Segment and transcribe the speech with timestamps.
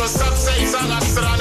[0.00, 1.39] no sap say sanga strana.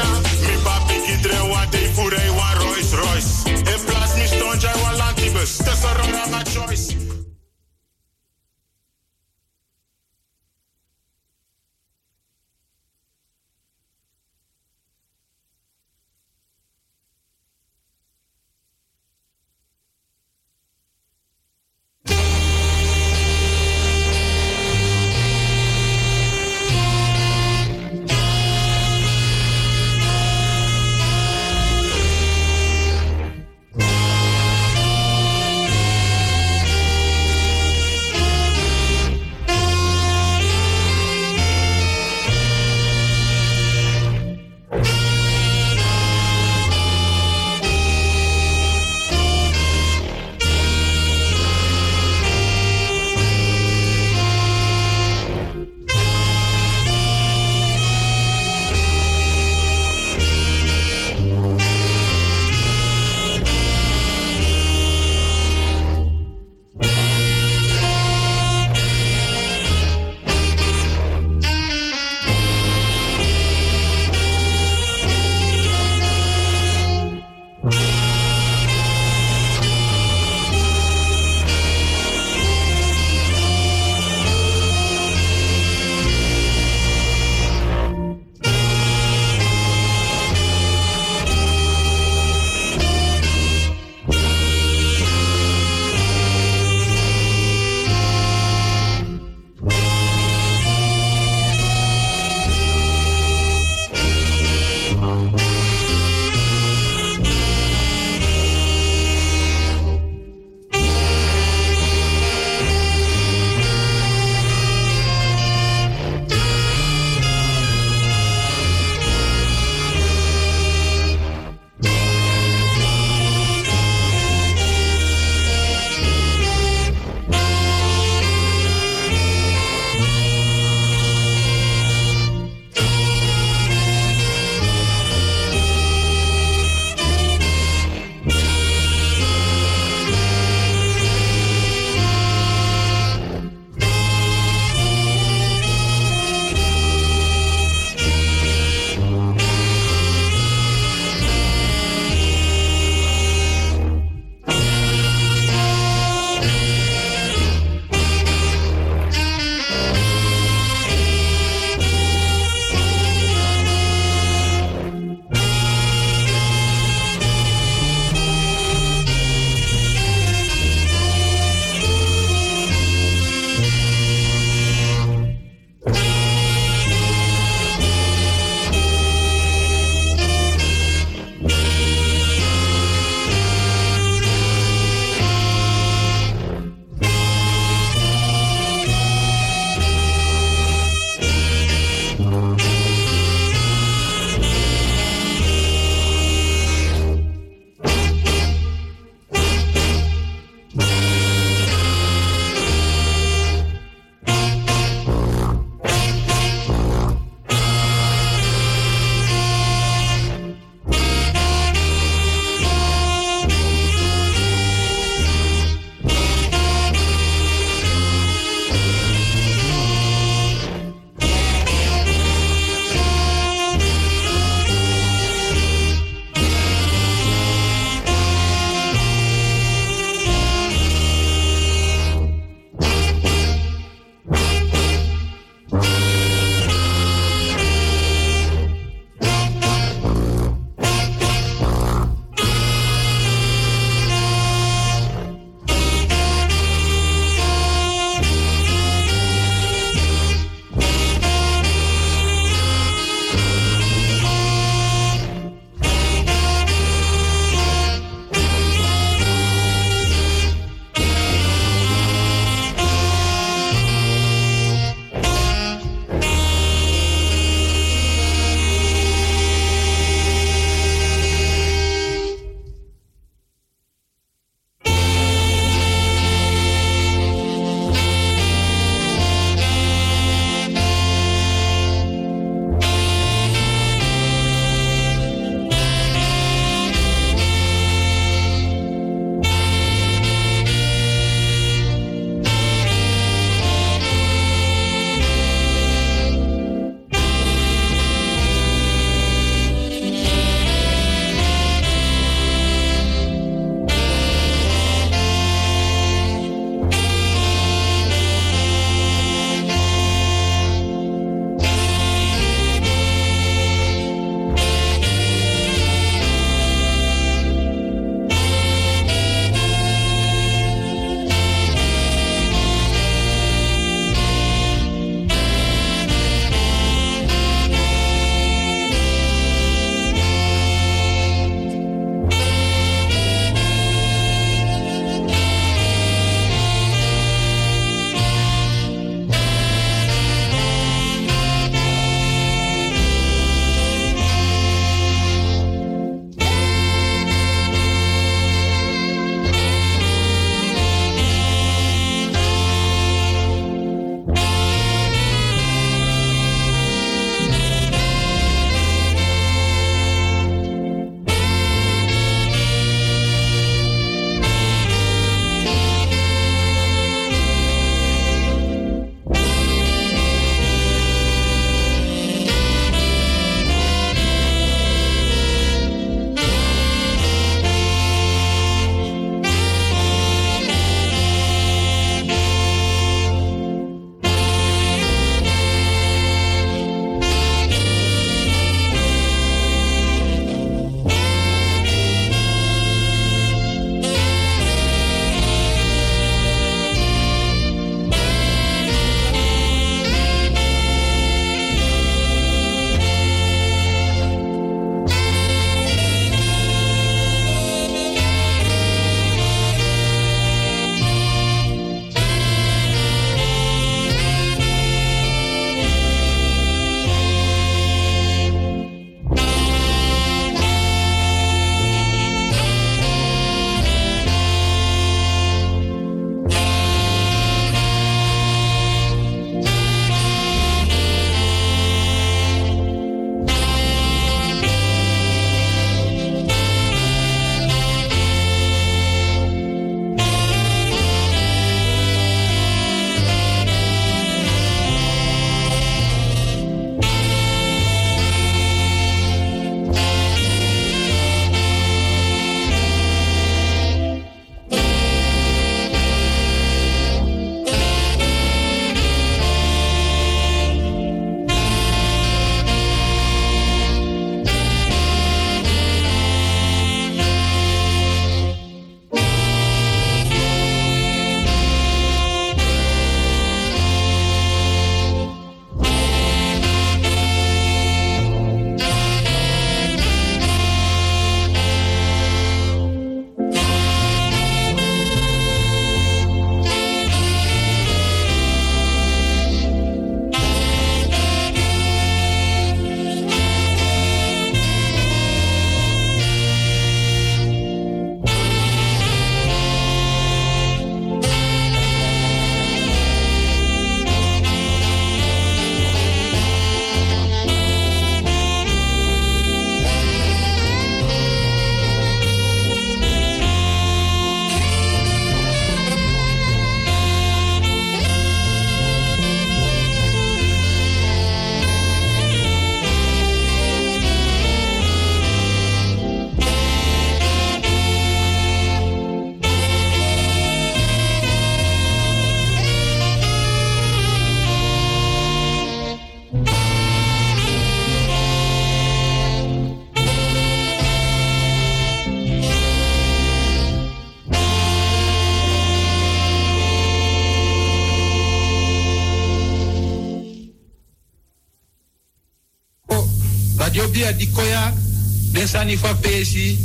[555.70, 556.58] ni fa pesi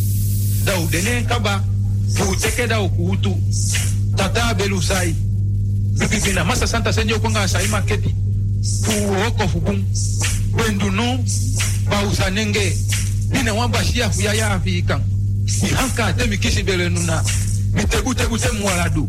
[0.64, 1.60] dau denen kaba.
[2.16, 3.36] Pu teke dau kuutu
[4.16, 5.14] tata belu sai.
[5.98, 8.14] Bibibina masa santa senjo kunga sai maketi.
[8.84, 9.84] Pu woko fukun.
[10.56, 11.20] Wendu no.
[11.90, 12.72] Bausa nenge.
[13.28, 15.02] Bina wamba shia fuya ya afikan
[15.62, 17.22] ihanka temi kisi bele nuna.
[17.74, 19.08] Mitegu tegu temu waladu.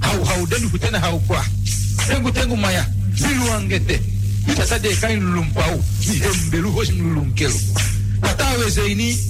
[0.00, 1.44] Hau hau denu kutena hau kwa.
[2.08, 2.86] Tengu tengu maya.
[3.16, 4.00] Biluangete
[4.52, 7.56] itasade kain lulumpau ihembelu hosim lulumkelu
[8.20, 9.29] tatawe zeini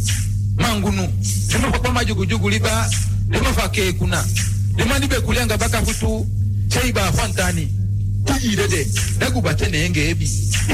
[0.56, 1.08] mangunu.
[1.52, 2.90] Limakwakwa majugujugu liba
[3.30, 4.24] limafa kuna.
[4.76, 6.26] Lima libe kulenga baka futu
[6.68, 7.68] ceiba fantani
[8.24, 8.86] tuyirede
[9.18, 10.30] dagubate yenge ebi.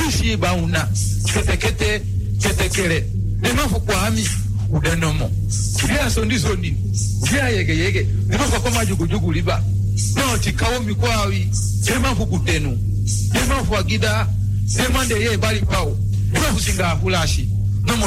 [0.08, 0.88] Isiiba una
[1.34, 2.02] ketekete
[2.38, 3.04] ketekele.
[3.42, 4.28] Limafu kwami
[4.72, 5.30] udenomo
[5.84, 6.76] ulyaso ndizoni
[7.22, 9.62] ulyayegeyege limakwakwa majugujugu liba.
[10.16, 11.48] Noti kawo mikwawi
[11.94, 12.78] limafu kutenu
[13.32, 14.26] gida agida
[14.86, 15.98] limandeye bali pawo
[16.32, 16.96] limafu singa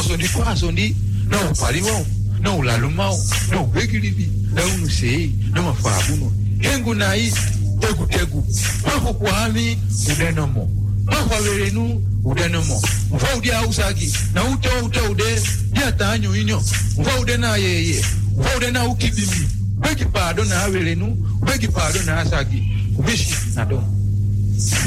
[0.03, 0.95] sondi kwa sondi
[1.29, 2.05] kwa sondi no paliwo
[2.41, 3.19] no lalumao
[3.51, 7.33] no begilibi na unu sei no mafabuno hengu nai
[7.79, 8.47] tegu tegu.
[8.85, 9.77] Mafu kwami
[10.13, 10.69] udenomo
[11.05, 12.81] mafu averenu udenomo
[13.11, 16.63] mfa udi ausagi na ute ute ude dia tanyo inyo.
[16.97, 18.05] Mfa ude na yeye
[18.39, 19.47] mfa ude na ukibimi.
[19.79, 21.07] Begi pado na averenu
[21.45, 22.63] begi pado na asagi
[22.97, 23.83] ubishi na do.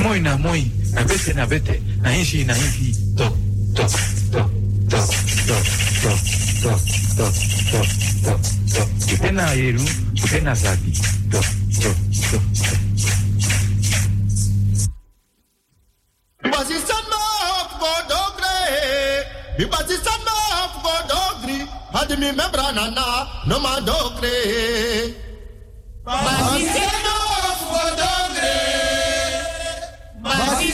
[0.02, 1.82] Moi na moi na bete na bete.
[2.02, 2.96] Na hinshi na hinshi.
[3.16, 3.36] To
[3.74, 3.82] to
[4.32, 4.50] to
[4.88, 4.98] to
[5.46, 5.91] to
[9.08, 9.84] kutena yeru
[10.20, 10.92] kutena zabi
[16.42, 17.20] bibasi sanna
[17.54, 22.32] of godogre oh, bibasi sanna of godogri oh, hadimi
[23.46, 24.38] no ma dogre
[26.06, 27.14] oh, bibasi sanna
[27.46, 28.58] of godogre
[30.18, 30.68] bibasi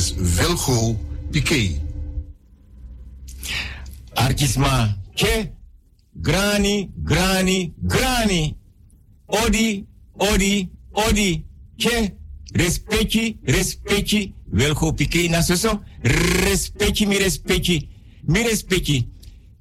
[0.00, 0.96] is Vilgo
[1.30, 1.76] Piquet.
[4.16, 5.52] Artisma, ke,
[6.14, 8.56] grani, grani, grani.
[9.26, 11.44] Odi, odi, odi,
[11.76, 12.16] ke,
[12.52, 14.32] respecti, respecti.
[14.48, 15.82] Vilgo Piquet na soso,
[16.46, 17.88] respecti, mi respecti,
[18.26, 19.04] mi respecti.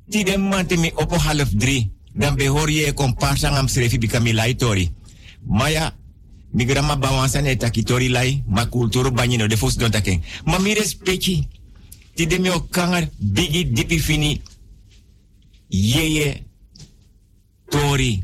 [0.09, 1.91] Ti de mante mi op half drie.
[2.13, 4.89] Dan behoor je komparsa ngam srefi bikami laitori.
[5.43, 5.91] Maya,
[6.51, 10.21] mi grama bawansa ne takitori lai, ma kulturu banyino de fos don taken.
[10.45, 11.47] Ma mi respecti.
[12.15, 14.41] Ti de mi okangar bigi dipi fini.
[15.69, 16.43] Yeye,
[17.69, 18.23] tori.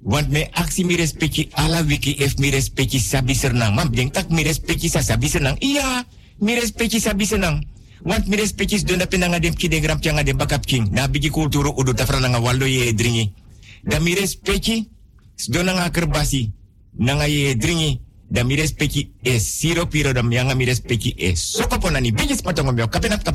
[0.00, 3.74] Want me aksi mi respecti ala wiki ef mi respecti sabi sernang.
[3.74, 5.58] Mam denk tak mi respecti sa sabi sernang.
[5.60, 6.06] Iya,
[6.40, 7.60] mi respecti sabi sernang.
[8.00, 10.88] Want mi respectis dona penanga dem ki de gram pianga de bakap king.
[10.88, 13.32] Na bigi kulturu udu tafra nga waldo ye dringi.
[13.84, 14.88] Da mi respecti
[15.48, 16.59] dona nga kerbasi.
[16.98, 18.00] Nanga ye dringi.
[18.30, 22.72] Da mi respecti e siro piro da mianga mi respecti e soko ponani bigi spatongo
[22.72, 23.26] mio kapenat.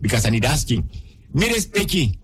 [0.00, 0.84] Because ani dasking.
[1.32, 2.18] Mi respecti.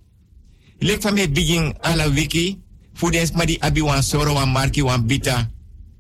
[0.81, 2.59] Lek fa me biging ala wiki.
[2.95, 5.51] Fudens madi abi wan soro wan marki wan bita.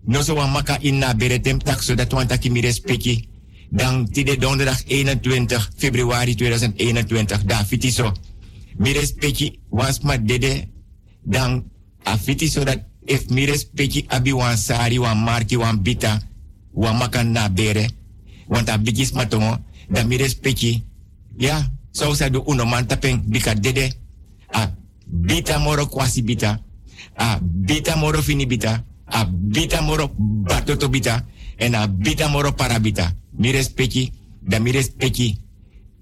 [0.06, 3.28] Noso wan maka inna beretem tak so dat wan taki mi respecti.
[3.70, 7.44] Dan tide donderdag 21 februari 2021.
[7.44, 8.12] Da fitiso.
[8.78, 10.68] Mi respecti was ma dede.
[11.22, 11.70] Dan
[12.02, 12.16] a
[12.64, 16.20] dat if mi respecti abi wan sari wan marki wan bita.
[16.72, 17.88] Wan maka na bere.
[18.48, 19.58] Want a bigis matongo.
[19.90, 20.82] Dan mi respecti.
[21.38, 23.92] Ja, so sa do uno man tapeng bika dede.
[24.52, 24.70] A
[25.06, 26.60] bita moro kwasi bita.
[27.16, 28.84] A bita moro fini bita.
[29.06, 31.24] A bita moro batoto bita.
[31.58, 33.12] En a bita moro parabita.
[33.38, 33.52] Mi.
[34.40, 35.44] Da mi respecti.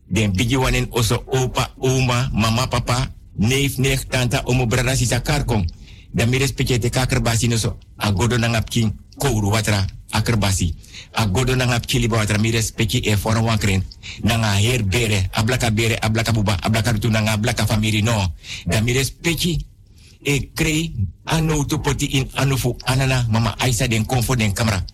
[0.06, 3.10] Den bigi wanen oso opa, oma, mama, papa.
[3.36, 5.66] Neef, neef, tanta, omo, brada, sisa, karkong.
[6.14, 7.76] Da mi respecti te kakerbasi no so.
[7.96, 8.94] A godo nangap king.
[9.18, 9.84] Kouru watra.
[10.10, 10.74] Akerbasi.
[11.12, 12.38] A godo nangap kiliba watra.
[12.38, 13.82] Mi respecti e fora wankren.
[14.22, 15.28] Nanga her bere.
[15.32, 16.54] Ablaka bere, ablaka buba.
[16.62, 18.34] Ablaka rutu nanga ablaka famiri no.
[18.64, 19.58] Da mi respecti
[20.22, 24.84] e krei anu tu poti in anufu anana mama Aisa den konfo den kamera.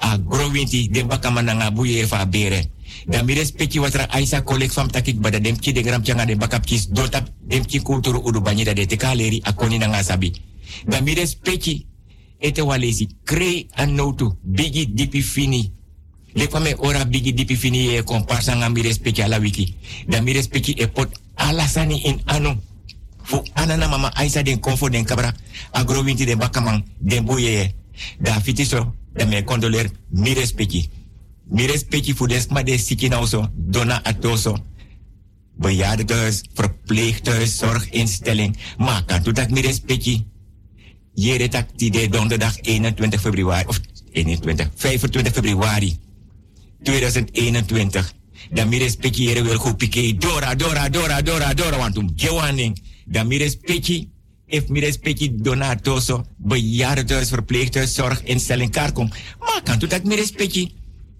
[0.00, 2.70] A growinti den baka mananga buye fa bere.
[3.06, 6.38] Da mi respecti watra Aisa kolek fam takik bada dem ki den gram changa den
[6.38, 10.32] baka kis dotap dem ki kulturu udu banyida de te kaleri akoni nanga sabi.
[10.86, 11.86] Da mi respecti
[12.38, 15.72] ete walesi krei anu tu bigi dipi fini.
[16.34, 19.74] Le kwame ora bigi dipi fini e komparsa nga mi respecti ala wiki.
[20.06, 22.56] Da mi respecti e pot alasani in anu
[23.22, 25.32] fu anana mama aisa den konfo den kabra
[25.72, 27.74] agro winti den bakamang den boye
[28.18, 30.90] da fitiso da me condoler mi respecti
[31.44, 32.14] mi respecti
[32.64, 34.74] de siki nou so dona atoso
[35.54, 38.56] bejaardentehuis, verpleeghuis, zorginstelling.
[38.78, 39.62] Maar kan dat mi.
[41.14, 43.80] Jere tak tide donderdag 21 februari, of
[44.12, 45.98] 21, 25 februari
[46.82, 48.22] 2021.
[48.50, 50.16] Dan mi respecti jere wil goed pike.
[50.18, 52.76] Dora, Dora, Dora, Dora, Dora, want um gewaning.
[53.06, 54.10] Dan mi respecti,
[54.46, 59.08] if mi respecti donatoso, bejaardenhuis, verpleeghuis, zorginstelling, karkom.
[59.38, 60.74] Maar kan dat mi respecti.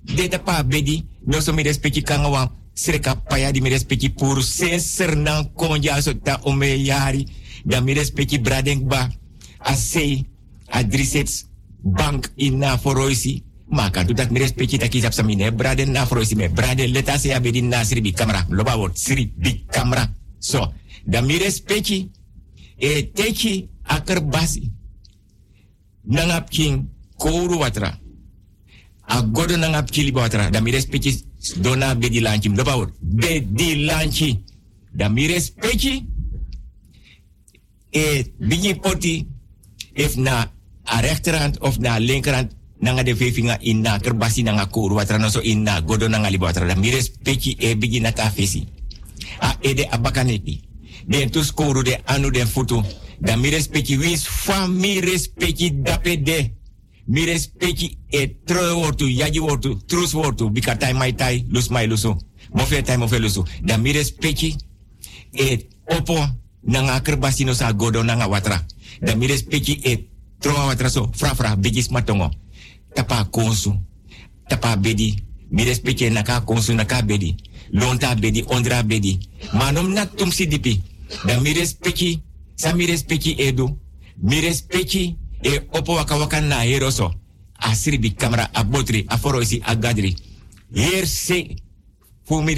[0.04, 5.16] Deta pa bedi, no so mi respecti kangawang, sreka paya di mi respecti puru senser
[5.16, 7.24] nang konja so ta ome yari.
[7.64, 9.08] Dan mi respecti bradeng ba,
[9.64, 10.26] asei,
[10.68, 11.48] adrisets,
[11.80, 13.42] bank ina foroisi.
[13.64, 17.32] Maka tu tak mi respecti tak isap samine, braden na foroisi me, braden leta se
[17.34, 20.04] abedi na sribi kamera, loba wot, sribi kamera.
[20.38, 20.72] So,
[21.04, 22.10] dan mi respecti,
[22.76, 24.70] e teki akerbasi.
[26.04, 27.98] Nangap king, kouru watra.
[29.08, 30.50] A godo nangap kili watra.
[30.50, 31.24] Dan mi respecti,
[31.56, 32.48] dona bedi lanchi.
[32.48, 34.44] Loba wot, bedi lanchi.
[34.92, 36.06] Dan mi respecti,
[37.90, 39.26] e bigi poti,
[39.94, 40.46] if na
[40.86, 45.40] a rechterhand of na linkerhand, nanga de vefinga inna kerbasi nanga kouru watra no so
[45.40, 46.66] inna godo nanga liba watra.
[46.66, 48.66] Dan mi respecti e bigi nata fesi.
[49.40, 50.60] A ede abakaneti
[51.06, 52.82] den tu skoru de anu den futu.
[53.20, 56.52] Da mi respecti wis fa mi respecti dape de.
[57.06, 61.86] Mi respecti e tro wortu, yaji wortu, trus wortu, bika tai mai tai, lus mai
[61.86, 62.16] lusu.
[62.52, 63.44] Mofe tai mofe lusu.
[63.62, 64.56] Da mi respecti
[65.32, 66.16] e opo
[66.60, 68.64] nanga kerbasi no sa godo nanga watra.
[69.00, 72.30] Da mi respecti e tro watra so, fra fra, bigis matongo.
[72.94, 73.74] Tapa konsu,
[74.48, 75.22] tapa bedi.
[75.48, 77.34] Mi respecti naka konsu naka bedi.
[77.70, 79.18] Lonta bedi, ondra bedi.
[79.52, 80.82] Manom na tum sidipi.
[81.26, 82.22] Dan mi respecti,
[82.54, 82.86] sa mi
[83.38, 83.78] edu.
[84.16, 87.12] Mi respecti e opo waka waka na heroso.
[87.54, 90.16] Asribi kamera abotri, aforoisi agadri.
[90.72, 91.56] Hier se
[92.24, 92.54] fu mi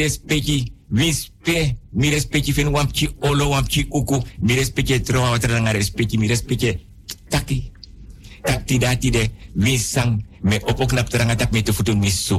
[0.88, 6.28] Wispe, mi respecti fin wampchi olo wampchi uku, mi respecti tro watra nga respecti, mi
[7.28, 7.72] taki.
[8.46, 12.38] Tak dati de, wisang, me opok nap teranga tak me te futun misu.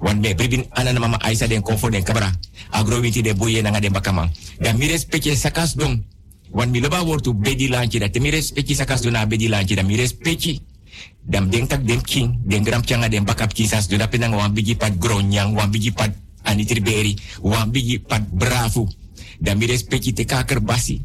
[0.00, 2.30] Wan me bribin ana na mama Aisa den konfo den kabra.
[2.70, 4.30] Agro winti de boye nanga den bakamang.
[4.60, 6.04] Da mi respecti sakas dong.
[6.50, 9.74] Wan mi loba wortu bedi lanchi da te mi respecti sakas dong na bedi lanchi
[9.74, 10.60] da mi respecti.
[11.24, 14.52] Dam den tak den king, den gram changa den bakap kisas do da penang wan
[14.52, 16.12] bigi pat gronyang, wan bigi pat
[16.46, 18.86] anitriberi, wan bigi pat bravo.
[19.40, 21.00] Da mi respecti te kaker basi.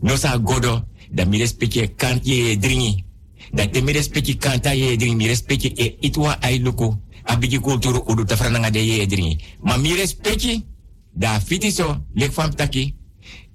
[0.00, 3.04] No sa godo, da mi respecti kan ye dringi.
[3.52, 6.92] Da te mi respecti kanta ye dringi, mi respecti e itwa ai luku.
[7.22, 9.38] Abigi kulturu udu tafrana de ye dringi.
[9.60, 10.64] Ma mi respecti,
[11.12, 12.94] da fiti so, lek fam taki.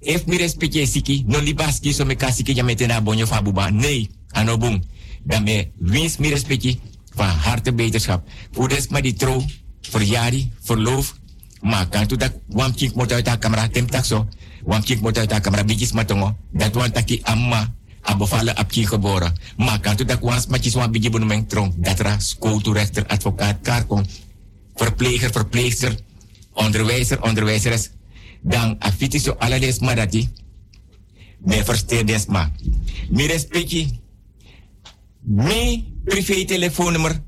[0.00, 3.70] If mi respecti siki, no libaski so me kasiki jamete na bonyo fabuba.
[3.70, 4.82] Nee, anobung.
[5.24, 6.80] Dan me wins mi respecti
[7.14, 8.28] van harte beterschap.
[8.52, 9.44] Voor des maar die trouw,
[9.88, 11.14] verjaardag, verloof.
[11.64, 14.28] Maar kan tu dat wam kik moet uit camera tem tak so.
[14.64, 16.36] Wam moet uit camera bijis matongo.
[16.52, 19.32] Dat wan taki amma abofale apki geboren.
[19.56, 21.72] Maar kan tu dat wans matjes wan biji bonomeng trong.
[21.76, 24.06] Dat ra schooltoerechter, advocaat, karkon.
[24.74, 25.98] Verpleger, verpleegster,
[26.52, 27.90] onderwijzer, onderwijzeres.
[28.40, 30.28] Dan afiti so allerlees maar dat die.
[31.38, 32.50] Me versteer des maar.
[33.08, 34.00] Mi respecti.
[35.20, 37.22] Mi privé telefoonnummer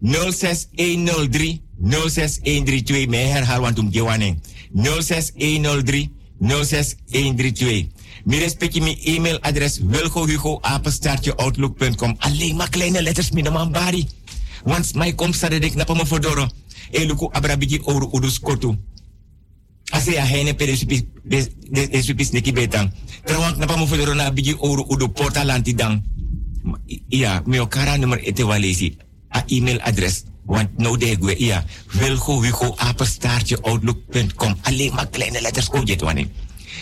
[0.00, 3.08] 06103 06132.
[3.08, 4.38] Me herhaal want um gewaning.
[4.72, 6.10] 06103
[6.40, 7.88] 06132.
[8.24, 10.60] Mi respecti mi e-mailadres wilgohugo
[11.36, 12.14] outlook.com.
[12.18, 14.06] Alleen maar kleine letters mi naman bari.
[14.64, 16.48] Want mij komt sa de knapa me fodoro.
[16.90, 18.76] E luku abrabigi oru udus kotu.
[19.90, 22.92] Ase ya hene pere supis de supis neki betang.
[23.58, 26.02] Me fodoro na bigi oru udu porta lanti dang.
[27.08, 28.96] Ja, mi okara nummer ete walesi.
[29.28, 30.24] A e-mailadres.
[30.44, 31.64] Want nou de gue, ja.
[31.86, 34.56] Wilgo Hugo apenstaartje outlook.com.
[34.62, 35.68] Alleen maar kleine letters.
[35.68, 36.28] Oh, dit wanneer.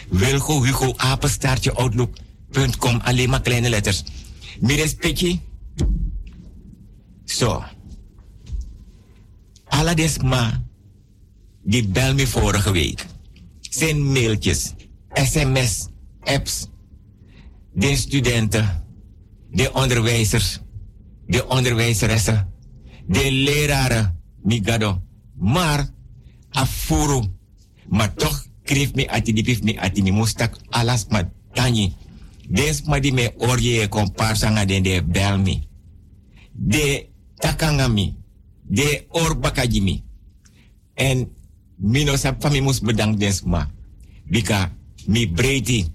[0.08, 3.00] Wilgo Hugo apenstaartje outlook.com.
[3.02, 4.04] Alleen maar kleine letters.
[4.60, 5.40] Mi respecti.
[7.24, 7.64] Zo.
[9.64, 10.62] Alla desma.
[11.62, 13.06] Die bel me vorige week.
[13.60, 14.72] Zijn mailtjes.
[15.12, 15.88] sms.
[16.20, 16.66] Apps.
[17.72, 18.84] De studenten.
[19.50, 20.60] De onderwijzers.
[21.26, 22.51] De onderwijzeressen
[23.06, 25.02] de leraren, migado.
[25.34, 25.88] Maar,
[26.50, 27.22] afuru.
[27.88, 28.46] Maar toch
[28.94, 31.92] me ati dipif me ati mi mustak alas ma tanyi.
[32.48, 35.68] Des ma di me orje komparsa den de bel me.
[36.52, 38.16] De takanga mi.
[38.62, 40.04] De orbakaji mi.
[40.94, 41.28] En
[41.76, 43.70] mino sap fami mus bedank des ma.
[44.24, 44.72] Bika
[45.06, 45.90] mi breiti.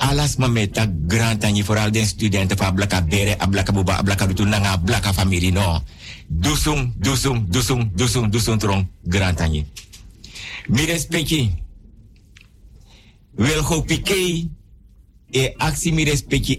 [0.00, 4.44] Alas ma meta grand tani vooral den studenten van blaka bere ablaka buba ablaka dutu
[4.44, 5.82] nanga blaka family no.
[6.28, 9.66] Dusung dusung dusung dusung dusung trong grand tani
[10.68, 11.50] mi respecti
[13.36, 14.48] wil go pike
[15.30, 15.54] e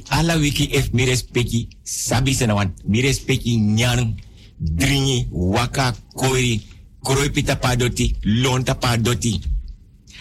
[0.10, 4.16] ala wiki ef mi respecti sabi sena wan mi respecti nyan
[4.58, 6.62] dringi waka koiri
[7.04, 9.42] kroi pita padoti lonta padoti.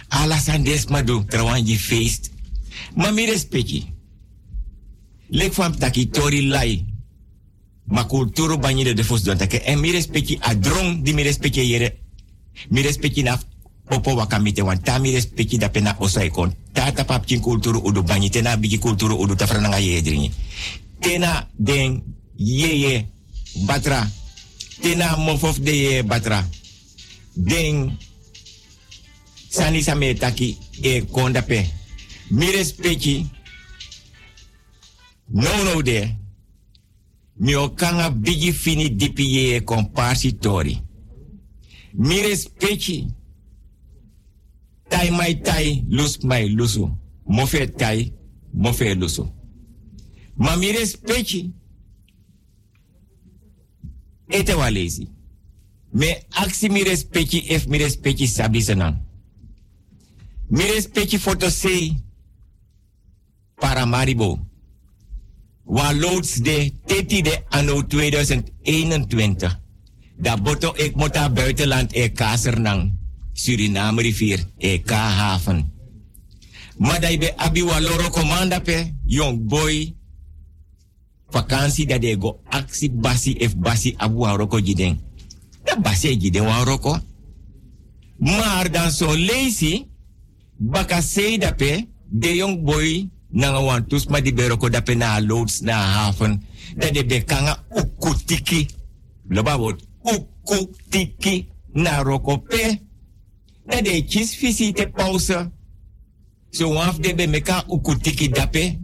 [0.08, 2.29] Ala sandes madu trawanji feest
[2.94, 3.86] Ma mi respecti.
[5.30, 6.84] Lek fam taki tori lai.
[7.84, 9.62] Ma kulturo banyi de defos don take.
[9.64, 11.98] En mi respecti a drong di mi respecti yere.
[12.68, 13.40] Mi respecti na
[13.84, 14.82] popo wakamite wan.
[14.82, 16.54] Ta mi respecti da pena osai kon.
[16.72, 18.30] Ta ta pap kin kulturo udu banyi.
[18.30, 20.30] Tena bigi kulturo udu ta frananga ye dringi.
[21.00, 22.02] Tena den
[22.36, 23.08] ye ye
[23.66, 24.10] batra.
[24.80, 26.48] Tena mofof de ye batra.
[27.34, 27.98] Den
[29.48, 31.78] sani same taki e kondape.
[32.30, 33.30] Mi respecti
[35.26, 36.16] no no de.
[37.36, 40.82] Mi kanga bigi fini dipi ye comparsitori
[41.92, 43.06] mi respecti
[44.88, 46.98] tai mai tai lus mai lusu.
[47.24, 48.12] Mo fe tai
[48.52, 49.32] mo fe lusu.
[50.34, 51.52] Ma mi respecti
[54.30, 55.08] ete walesi
[55.92, 58.96] me aksi mi respecti ef mi respecti sabi senang
[60.48, 61.50] mi respecti foto
[63.60, 64.38] Paramaribo.
[65.64, 69.60] Wa loods de 30 de anno 2021.
[70.16, 72.92] Da boto ik mota buitenland e kasernang.
[73.32, 75.72] Suriname rivier e kahaven.
[76.76, 79.94] Maar dat be abi wa loro komanda pe young boy
[81.28, 85.00] vakantie dat de go aksi basi if basi abu wa roko jiden.
[85.64, 86.98] Da basi jiden wa roko.
[88.16, 89.86] Maar dan so lazy
[90.56, 95.20] baka sei dat pe de young boy nanga wan tus ma di beroko dape na
[95.20, 96.42] loads na haven
[96.76, 98.68] dat de bekanga ukutiki
[99.28, 99.58] loba
[100.02, 102.88] ukutiki na roko pe
[103.70, 105.50] Dat de kies visie te pauze.
[106.50, 108.78] So waf de be meka ukutiki dape.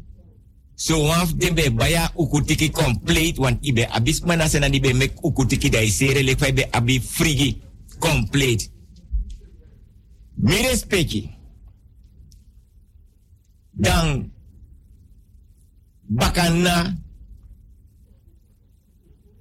[0.75, 3.41] So waf de be baya ukutiki complete.
[3.41, 7.61] Want ibe abis mana sena di be mek ukutiki da isere le be abi frigi
[7.99, 8.71] complete.
[10.35, 11.31] Mi respecti.
[13.71, 14.33] Dan
[16.07, 16.97] bakana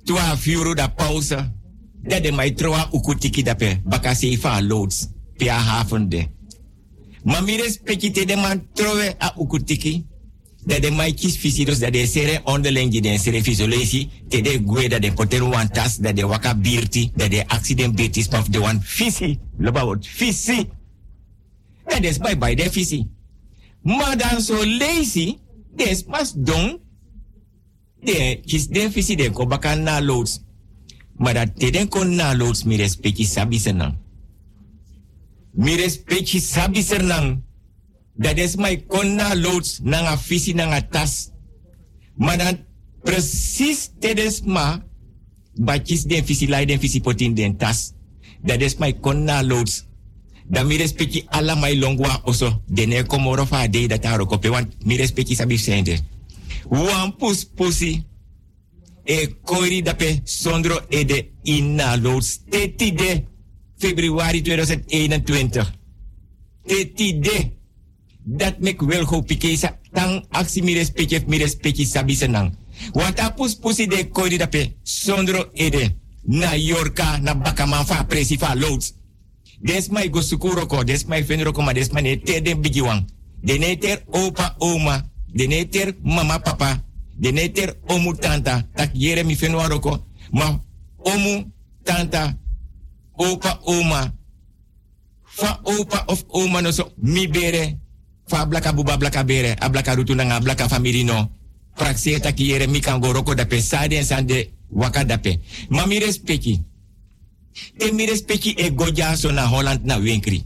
[0.04, 1.52] 12 euro da pauze.
[2.04, 3.82] Dat de mai troa ukutiki dape.
[3.84, 5.08] Baka seifa loads.
[5.38, 6.28] Pia haven de.
[7.24, 10.06] Maar mi respecti te de man trowe a ukutiki.
[10.66, 14.10] Dat de mai kis fisidos dat de sere onderling den sere fisolesi.
[14.28, 15.98] Te de gwe dat de poteru wan tas.
[15.98, 17.12] Dat de waka birti.
[17.16, 19.40] Dat de accident birti spaf de wan fisi.
[19.58, 20.70] Loba wat fisi.
[21.86, 23.08] En des bye bye de fisi.
[23.82, 25.38] Maar dan so lazy.
[25.76, 26.80] Des mas don.
[28.06, 30.42] De kis den fisi den ko baka loads.
[31.18, 33.96] Maar dat te den kon loads mi respecti sabi senang.
[35.54, 37.44] Mi respecti sabi senang.
[38.16, 41.32] Dat is my kon na loads nanga fisi nanga tas.
[42.16, 42.58] Maar dan
[43.04, 44.84] precies tijdens ma.
[45.56, 47.94] Bakis den fisi lai den fisi potin den tas.
[48.42, 49.85] Dat is my kon loads.
[50.48, 52.62] Dan mi respecti alla my longwa oso.
[52.68, 54.50] Dene komoro fa de dat aro kope.
[54.50, 56.00] Want mi respecti sabi sende.
[56.70, 58.04] Wan pus pusi.
[59.04, 62.40] E koiri dape sondro ede inna loads.
[62.50, 63.24] Teti de
[63.78, 65.74] februari 2021.
[66.66, 67.54] Teti de.
[68.24, 69.80] Dat mek wel go pikesa.
[69.92, 72.58] Tang aksi mi respecti mi respecti sabi senang.
[72.94, 75.96] Want pus pusi de koiri dape sondro ede.
[76.22, 78.94] Na yorka na bakaman fa presi fa loads.
[79.62, 82.62] Des mai go sukuro ko, des mai fenro ko ma des mai ne te den
[82.62, 83.06] bigiwang.
[83.80, 86.84] Ter opa oma, de ne ter mama papa,
[87.16, 90.60] de ne ter omu tanta, tak yere mi fenro ko, ma
[90.98, 91.52] omu
[91.84, 92.38] tanta,
[93.14, 94.14] opa oma,
[95.24, 97.78] fa opa of oma no so mi bere,
[98.28, 101.30] fa blaka buba blaka bere, a blaka rutu nga blaka family no.
[102.38, 103.60] Yere mi kan go roko dape.
[103.60, 105.40] Sade en sande waka dape.
[105.70, 106.64] Ma mi respecti.
[107.78, 110.44] Te mi respecti e goja so na Holland na winkri.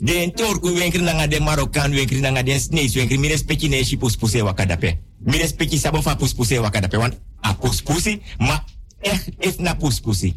[0.00, 3.18] De en torku winkri na de Marokkaan winkri na de Snees winkri.
[3.18, 3.98] Mi respecti ne shi
[4.42, 4.98] wakadape.
[5.18, 6.16] Mi respecti sabo fa
[6.60, 6.96] wakadape.
[6.96, 8.64] Want a puspusi, ma
[9.00, 10.34] echt if na puspusi.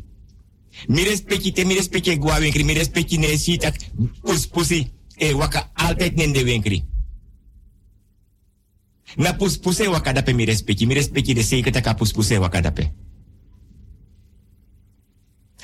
[0.87, 2.63] Mi respecti te mi respecti gwa winkri.
[2.63, 3.75] Mi respecti tak
[4.21, 4.91] puspusi.
[5.17, 6.83] E waka altijd nende winkri.
[9.15, 10.85] Na puspuse wakadape mi respecti.
[10.85, 12.91] Mi respecti de zeker taka puspuse wakadape.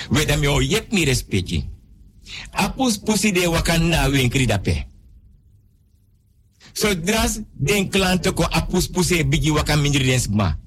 [0.08, 1.64] Weda mi o yep mi respecti.
[2.52, 4.88] Apus pusi de wakan na winkri dape.
[6.74, 10.58] So dras den klanto ko apus pusi bigi wakan mindri den sma.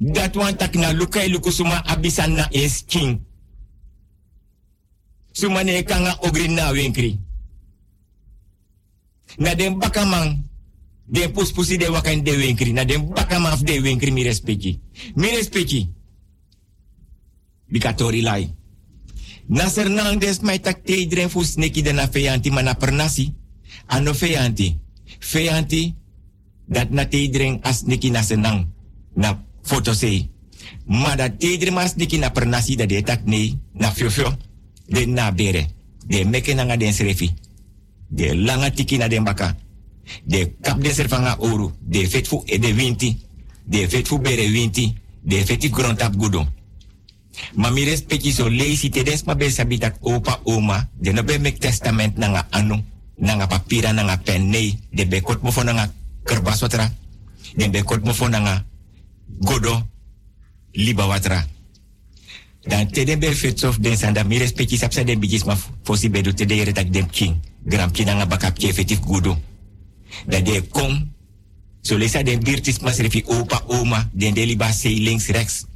[0.00, 2.48] Dat wan tak na lukai luku suma abisan na
[2.86, 3.20] king.
[5.32, 7.18] Suma ne kanga ogri na winkri.
[9.38, 10.44] Na den bakamang
[11.04, 12.72] den pus pusi de wakan de winkri.
[12.72, 14.80] Na den bakamang de winkri mi respecti.
[15.16, 15.88] Mi respecti.
[17.74, 18.46] Bikatori lai.
[19.50, 23.34] Nasser nang des mai tak te iedereen fu sneki de na feyanti mana pernasi.
[23.86, 24.78] Ano feyanti.
[25.18, 25.94] Feyanti
[26.66, 28.70] dat na te iedereen as neki na senang
[29.14, 30.30] na foto sei.
[30.86, 34.36] Maar dat te iedereen mas na pernasi dat de tak nee na fio fio.
[34.86, 35.66] De na bere.
[36.06, 37.34] De meke na nga den srefi.
[38.08, 39.56] De langa tiki na den baka.
[40.24, 41.72] De kap de serfanga oru.
[41.80, 43.18] De fet fu e de winti.
[43.64, 44.94] De fet fu bere winti.
[45.22, 46.46] De feti grontap gudo.
[47.54, 50.88] Maar mi respecti so lazy te des ma be sabi tak opa oma.
[50.98, 52.84] De no be testament na nga anu.
[53.16, 54.48] Na nga papira na nga pen.
[54.48, 55.92] Nee, de be kot mo fo na nga
[56.24, 56.92] kerbas watra.
[57.56, 58.64] De be mo fo na nga
[59.38, 59.86] godo
[60.72, 61.46] liba watra.
[62.62, 66.10] Dan te den be fits of den sanda mi respecti sapsa den bigis ma fosi
[66.10, 67.40] bedu de yere tak dem king.
[67.64, 69.36] Gram ki na nga bakap ki godo.
[70.26, 71.12] Da de kom.
[71.82, 74.08] So lesa den birtis mas refi opa oma.
[74.12, 75.66] Den de liba sei links rechts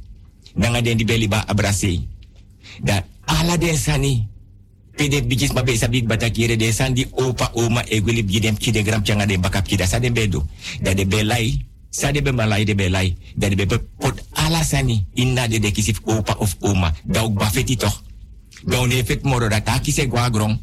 [0.59, 2.03] nanga den di beli ba abrase.
[2.83, 4.27] Da ala den sani.
[4.99, 8.83] Pede bijis ma besa big bata kire den san di opa oma egwili bidem kide
[8.83, 10.43] gram changa den bakap kida sa den bedo.
[10.83, 11.65] Da de belai.
[11.89, 12.31] Sa de be
[12.65, 13.15] de belai.
[13.35, 13.65] Da de be
[13.97, 15.05] pot ala sani.
[15.13, 16.93] Inna de de kisif opa of oma.
[17.03, 18.03] Da ook bafeti toch.
[18.67, 20.59] Da un effect moro da ta kise gwa grong.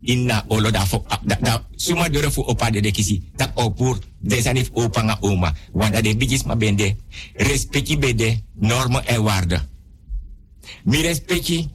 [0.00, 3.30] Inna olo da fo da, da suma dore fu opa de de kisi.
[3.36, 5.54] Tak opur de sanif opa nga oma.
[5.72, 6.96] Wanda de bijis ma bende.
[7.34, 9.68] Respecti bede normen en waarden.
[10.84, 11.68] Mi respecti.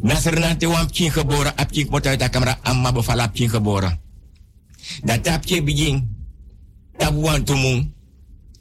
[0.00, 1.56] Nasser nante wan pkin geboren.
[1.56, 2.58] Ap pkin moet uit de camera.
[2.62, 4.00] Amma bevala pkin geboren.
[5.02, 6.16] Dat tapje begin.
[6.96, 7.92] Tabuan tumung.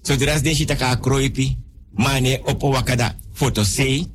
[0.01, 1.57] Zodra den shita ka kroipi.
[1.91, 4.07] Mane opo wakada foto sei.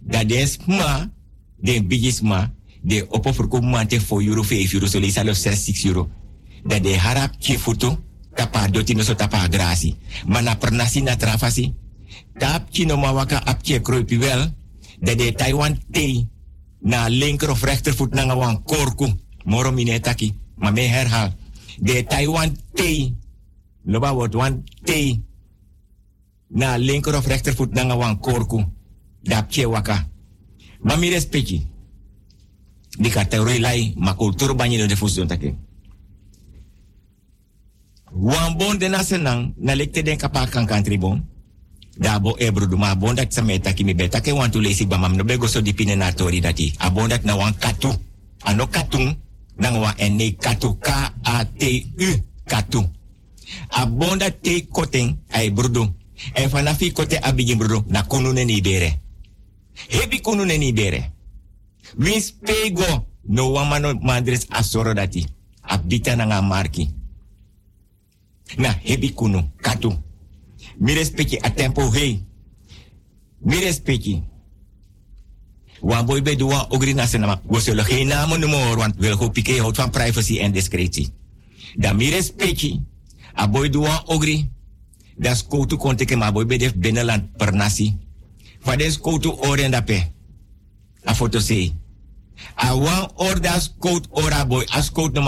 [0.00, 1.10] Dat den sma.
[1.56, 2.54] Den bijis ma.
[2.86, 6.08] De opo verkoop mante voor euro 5 euro, so lees 6, 6 euro.
[6.62, 7.98] Dat de harap je foto,
[8.34, 9.96] tapa doti no so tapa grasi.
[10.26, 11.74] Maar na pernasi na trafasi,
[12.38, 14.54] tap no mawaka apje kroipi wel,
[15.00, 16.26] dat de Taiwan te
[16.80, 19.14] na linker of rechtervoet na wan korku.
[19.44, 21.34] Moro mine taki, maar me herhaal.
[21.80, 23.12] De Taiwan te,
[23.82, 25.20] loba wordt wan te
[26.48, 28.64] na linker of rechtervoet na wan korku.
[29.22, 30.08] Dapje waka.
[30.80, 31.74] Mami respecti.
[32.96, 35.54] Di kategori lai ma kultur banyi de fus don take.
[38.12, 41.20] Wan bon de nasenang na lekte den kapa kan country bon.
[41.98, 44.96] Da bo e brudu ma bon dat same taki mi beta ke wan lesi ba
[44.96, 46.72] mam no bego dipine na tori dati.
[46.78, 47.92] A bon dat na wan katu.
[48.44, 49.16] Ano katung
[49.56, 50.90] na wan ene katu K
[51.22, 52.84] A T U katu.
[53.70, 55.94] A bon dat te koteng ay brudu.
[56.32, 59.00] En fanafi kote abigin brudu na kunu ne ni bere.
[59.88, 61.12] Hebi ne.
[61.94, 65.26] Wins pego no wamano madres asoro dati.
[65.62, 66.90] Abita na marki.
[68.56, 69.92] Na hebi kunu katu.
[70.78, 72.24] Mi respecti a tempo hei.
[73.40, 74.24] Mi.
[75.80, 77.40] Wan boy be duwa ogri na senama.
[77.46, 81.12] We zullen geen namen noemen want we willen pike houdt van privacy en discretie.
[81.76, 82.80] Da mi respecti.
[83.34, 84.50] A boy duwa ogri.
[85.16, 87.96] Da skoutu konteke ma boy be def binnenland per nasi.
[88.60, 90.12] Fades skoutu oren dape.
[91.06, 91.72] A foto sei.
[92.56, 94.64] A wan orda scout ora boy.
[94.72, 95.22] A scout no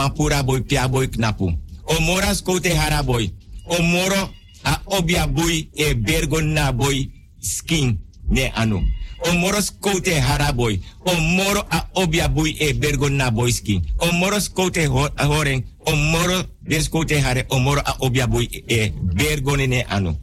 [0.45, 1.57] boy pia boy knapu.
[1.87, 3.33] O mora scout e hara boy.
[3.65, 4.31] O moro
[4.65, 7.11] a obia boy e bergo na boy
[7.41, 8.83] skin ne anu.
[9.25, 10.81] O moro scout e hara boy.
[11.05, 13.83] O moro a obia boy e bergo na boy skin.
[13.99, 15.65] O moro scout e ho a horen.
[15.87, 17.47] O moro de scout e hare.
[17.51, 20.17] O moro a obia boy e bergo ne anu.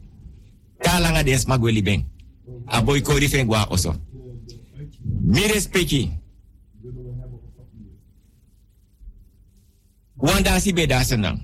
[0.82, 2.04] Talanga des magweli ben.
[2.66, 3.94] A boy kori fengwa oso.
[5.26, 6.06] Mi respecti.
[10.22, 11.42] Wanda si be da senang.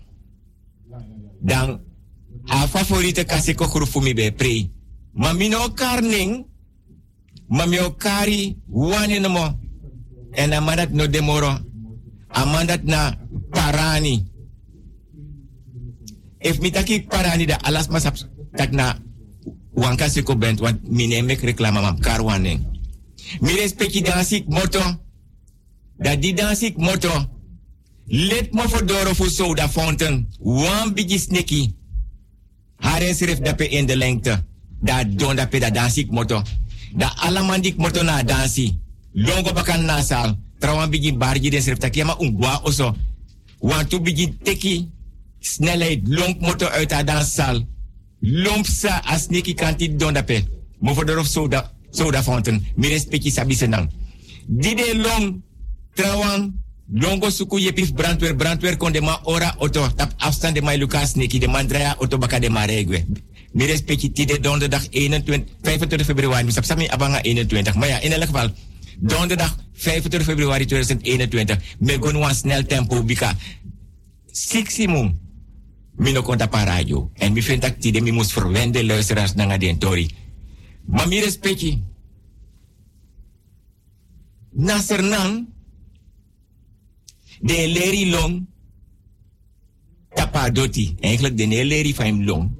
[1.43, 1.83] Dan
[2.47, 4.71] a favorite kasi ko grupo mi be pre.
[5.19, 6.47] Ma mino karning
[7.51, 9.47] ma mi okari wani no mo.
[10.33, 11.51] En amandat no demoro.
[12.31, 13.19] Amandat na
[13.51, 14.23] parani.
[16.39, 18.15] If mi taki parani da alas masap
[18.57, 18.95] tak na
[19.75, 21.99] wanka ko bent want mi ne mek reklama mam.
[23.41, 25.01] Mi respecti dansik moto.
[25.97, 27.29] Da di dansik moto.
[28.07, 30.29] Let me voor Doro voor soda fountain.
[30.39, 31.75] One biggie sneaky.
[32.77, 34.45] Haren schrift dape in de lengte.
[34.81, 36.43] Da don dape da dansik moto.
[36.95, 38.81] Da alamandik moto na dansi.
[39.13, 40.39] Longo bakan nasal.
[40.59, 42.97] Trawan biggie barji den schrift taki ma ungwa oso.
[43.59, 44.91] Want to biggie teki.
[45.39, 47.67] Snelheid long moto uit haar danssal.
[48.21, 50.45] Lompsa a sneaky kanti don dape.
[50.79, 52.59] Mo voor Doro soda soda fountain.
[52.75, 53.87] Mi respecti sabi senang.
[54.49, 55.39] Dide long.
[55.93, 60.77] Trawan Longo suku je pif brandweer, brandweer de ma ora auto tap afstand de ma
[60.77, 63.07] Lucas Niki de mandrea auto baka de ma regwe.
[63.53, 67.75] Mi respecti tide donderdag 21, 25 februari, mi sapsami abanga 21.
[67.75, 68.53] Maar ja, in elk geval,
[68.99, 73.37] donderdag 25 februari 2021, me gon wan snel tempo bika.
[74.33, 75.19] Siximum,
[75.97, 77.11] mi no konta pa radio.
[77.15, 80.11] En mi vind dat tide mi moest verwende luisteraars naar den tori.
[80.87, 81.83] Maar mi respecti.
[84.53, 85.49] Nasernang,
[87.41, 88.47] de leri long
[90.15, 90.95] tapa doti.
[91.01, 92.51] Eigenlijk de leri faim long.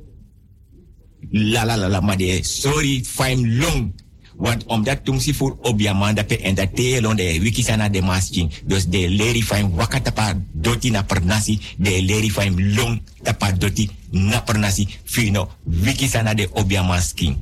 [1.31, 4.01] La la la la, maar de sorry faim long.
[4.37, 8.51] Want omdat toen si voor obiamanda pe en dat teelon de wiki sana de masking.
[8.65, 11.61] Dus de leri faim waka tapa doti na pernasi.
[11.77, 14.89] De leri faim long tapa doti na pernasi.
[15.05, 17.37] Fino wiki sana de obiamasking.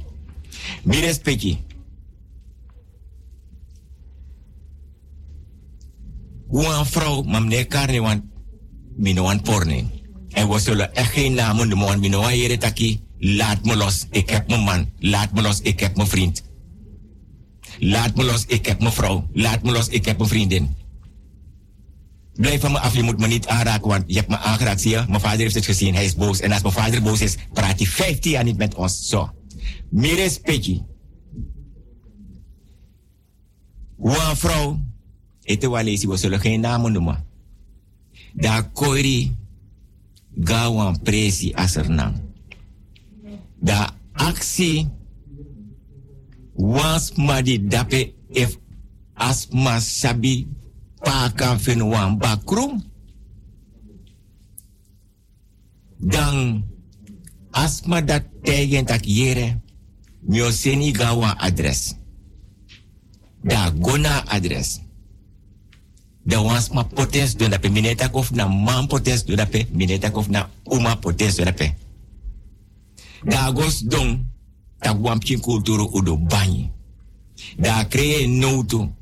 [0.82, 1.64] Mi respecti.
[6.50, 8.22] Een vrouw, maar meneer Karne, want
[8.96, 9.84] mino wan porne.
[10.28, 13.00] En we zullen echt geen namen noemen, want mino wan hier taki.
[13.18, 14.90] Laat me los, ik heb mijn man.
[14.98, 16.42] Laat me los, ik heb mijn vriend.
[17.78, 19.28] Laat me los, ik heb mijn vrouw.
[19.32, 20.76] Laat me los, ik heb mijn vriendin.
[22.34, 24.90] Blijf van me af, je moet me niet aanraken, want je hebt me aangeraakt, zie
[24.90, 25.04] je?
[25.08, 26.40] Mijn vader heeft het gezien, hij is boos.
[26.40, 29.08] En als mijn vader boos is, praat hij 15 jaar niet met ons.
[29.08, 29.30] Zo.
[29.88, 30.82] Meer respectie.
[33.98, 34.80] Een vrouw,
[35.42, 37.24] ete walesi we zullen geen namen noemen.
[38.32, 39.36] Da koiri
[40.44, 42.20] gawan presi asernang.
[43.60, 44.88] Da aksi
[46.54, 48.58] wans madi dape if
[49.14, 50.46] asma sabi
[51.00, 52.82] pakan fen wan bakrum.
[55.96, 56.64] Dan
[57.50, 59.60] asma dat tegen tak yere
[60.20, 61.94] mio seni gawan adres.
[63.42, 64.80] Da gona adres.
[66.22, 70.28] Da wans ma potens do dape mineta kof na man potens do dape mineta kof
[70.28, 71.74] na uma potens do dape.
[73.24, 74.26] Da agos don
[74.78, 76.70] ta wampin kulturo udo banyi.
[77.56, 78.92] Da kree notu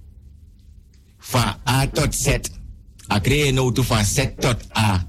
[1.19, 2.27] van A tot Z.
[3.09, 5.07] A kree notu van Z tot A.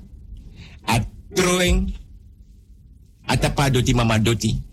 [0.86, 2.09] A troing a
[3.40, 4.64] tapa doti mama doti.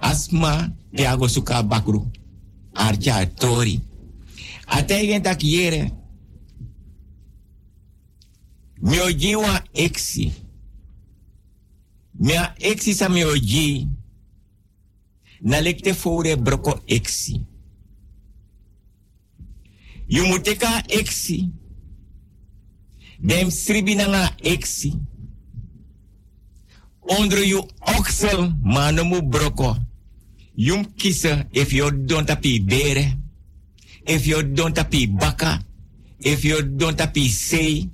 [0.00, 2.10] Asma te ago suka bakru.
[2.72, 3.80] Archa tori.
[4.66, 5.90] A tegen tak yere.
[8.80, 10.32] Mioji wa exi.
[12.12, 13.88] Mia exi sa mioji.
[15.40, 17.46] Na lekte fore broko exi.
[20.06, 21.52] You moet teka exi.
[23.20, 24.92] Dem sribi na nga exi.
[27.08, 27.56] Onder je
[27.96, 29.76] oksel manomu broko.
[30.54, 33.16] Yum kiezen if you don't api bere.
[34.04, 35.62] If you don't api baka.
[36.18, 37.90] If you don't api sei.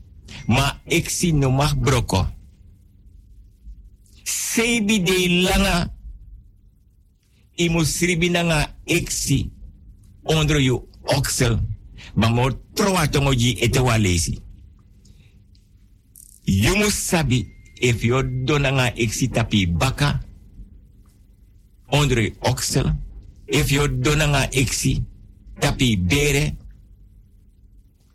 [0.47, 2.27] Ma exi no mag broko.
[4.25, 5.95] Sebi de langa.
[7.55, 9.51] Imu sribi na nga exi.
[10.23, 11.61] Onder je oksel.
[12.15, 14.39] Ma mo troa tongo ji ete wa lesi.
[16.45, 17.54] You must sabi
[17.85, 20.25] if you dona nga exi tapi baka
[21.93, 22.97] onder je oksel.
[23.45, 25.05] If you dona nga exi
[25.61, 26.57] tapi bere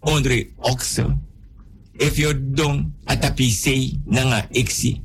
[0.01, 1.13] onder je oksel.
[1.99, 4.97] If you don atapi sei na nga exi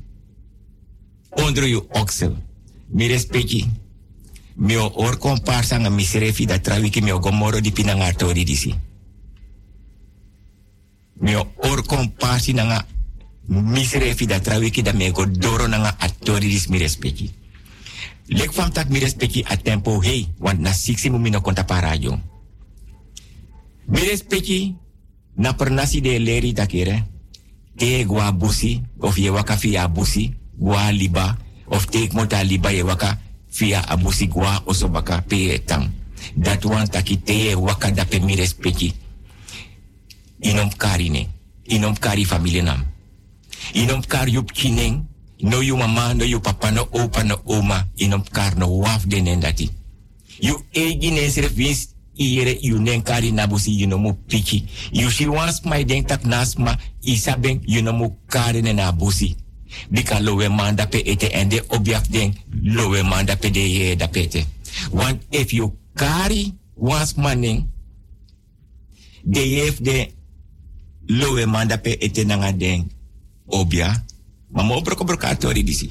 [1.37, 2.33] onder je oksel.
[2.89, 3.69] Mi respecti.
[4.57, 8.73] Mi or komparsa nga misrefi da trawiki mi gomoro di pinanga tori disi.
[11.21, 12.94] Mi o or komparsi na nga
[13.49, 17.31] misrefi da trawiki da me go doro na nga atori dis mi respecti.
[18.29, 22.21] Lek fam tak mi respecti a tempo hey, want na siksi mu mino konta parajo.
[23.87, 24.77] Mi respecti
[25.37, 27.13] na pernasi de leri da kere.
[27.77, 31.37] Te gua busi, of ye waka fia busi, gua liba,
[31.67, 33.19] of te mota liba ye waka
[33.87, 35.91] abusi gua oso baka pe tang.
[36.35, 38.95] Dat wan taki te waka da pe mi respecti.
[40.41, 41.29] Inom kari ne,
[41.65, 42.94] inom kari familie nam.
[43.73, 45.07] Inom kar yup kineng,
[45.41, 49.41] no yu mama, no yu papa, no opa, no oma, inom kar no waf den
[49.41, 49.71] dati.
[50.41, 54.65] Yu egi ne servis ire yu nen kari nabusi yu no mu piki.
[54.93, 59.37] Yu si wans mai den tak nasma, isa ben yu no mu kari ne nabusi.
[59.91, 63.97] Bika lowe man dape ete ende obiak den lowe man dape de ye.
[64.93, 67.69] Want if you kari wans maning,
[69.25, 70.13] de yef de
[71.09, 72.91] lowe man dape ete nanga den
[73.47, 74.05] obia,
[74.49, 75.91] maar mo broko atori disi.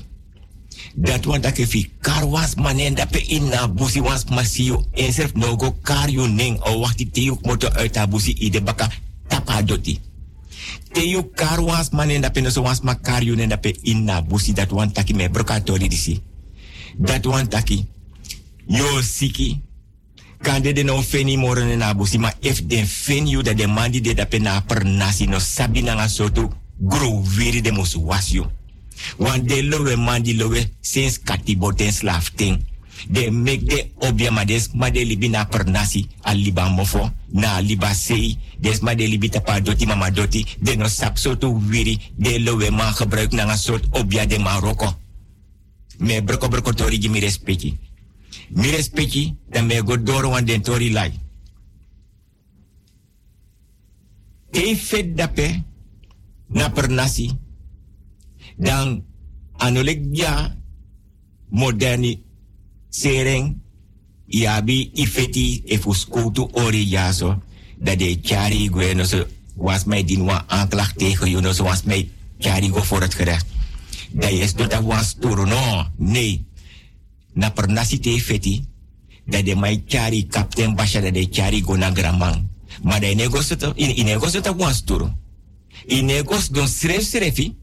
[0.96, 5.34] Dat want dat fi kar was manen pe in na busi was masio en self
[5.34, 8.90] no go kar ning o te yuk moto uit a busi ide baka
[9.28, 10.00] tapa doti.
[10.94, 14.72] Yuk kar was manen dat pe no ma kar dat pe in na busi dat
[14.72, 16.22] want taki me broko atori disi.
[16.98, 17.88] Dat want taki
[18.68, 19.62] yo siki
[20.42, 24.14] kande de feni moren na busi ma if den fen you dat de mandi de
[24.14, 26.50] dat pe na per nasi no sabi na sotu
[26.84, 28.46] gro veri de mos was you.
[29.18, 32.60] Want de lowe man di lowe since katibo ten slaaf ting.
[33.10, 37.12] De make de obia ma des ma de libi na per nasi a liba mofo
[37.32, 38.38] na liba sei.
[38.60, 40.46] Des ma de libi tapa doti mama doti.
[40.60, 44.40] De no sap so to wiri de lowe man gebruik na een soort obia de
[44.40, 44.98] Marokko.
[45.98, 47.78] Me broko broko tori gi mi respecti.
[48.50, 51.12] Mi respecti dan me go doro wan den tori lai.
[54.52, 55.64] Te fet dape
[56.54, 57.32] na per nasi.
[58.58, 59.04] Dan
[59.58, 60.02] anolek
[61.50, 62.22] moderni
[62.90, 63.62] sereng
[64.28, 67.42] iabi ifeti efuskutu ori jaso
[67.78, 69.26] dat de chari no so
[69.56, 70.46] was mij din wa
[70.96, 73.46] tegen je no so was mij chari go voor het gerecht.
[74.12, 76.46] Dat is dat was turu no nee.
[77.34, 78.66] Na per nasi te feti
[79.26, 82.48] dat de mai chari kapten basha dat de chari go na gramang
[82.84, 85.12] maar de negos to in in negos to was turu
[85.88, 87.56] in negos don sref srefi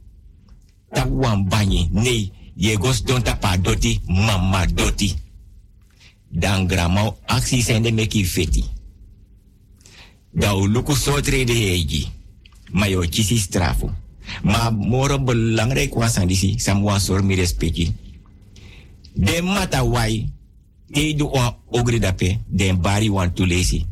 [0.92, 5.14] ta wan banyi nee ye gos don ta pa doti mama doti.
[6.30, 8.64] Dan grama aksi sende meki feti
[10.32, 12.06] da uluku sotre de heji
[12.72, 13.90] ma yo chisi strafu
[14.42, 17.94] ma moro belangrijk was aan disi samwa sor mi respecti
[19.14, 20.30] de mata wai
[20.92, 23.86] te du o ogri dape den bari wan tulesi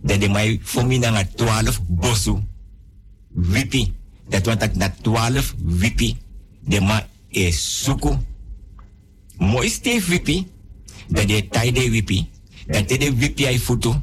[0.00, 2.38] da de mai fomi na 12 bosu
[3.32, 3.92] wipi
[4.28, 6.16] dat want ik na 12 wipi
[6.60, 8.18] de ma e suku
[9.38, 10.46] mo ste wipi
[11.08, 12.28] da de tai de wipi
[12.66, 13.94] da te de wipi ai futu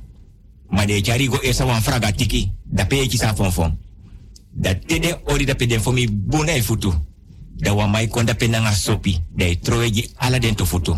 [0.70, 3.78] ma de jari go esa wan fraga tiki Da pe eki sa fon fon.
[4.52, 6.08] Da te den ori da pe den fo mi
[6.46, 6.94] e futu.
[7.56, 9.22] Da wa mai kon pe nanga sopi.
[9.36, 10.98] Da e troegi ala den to futu.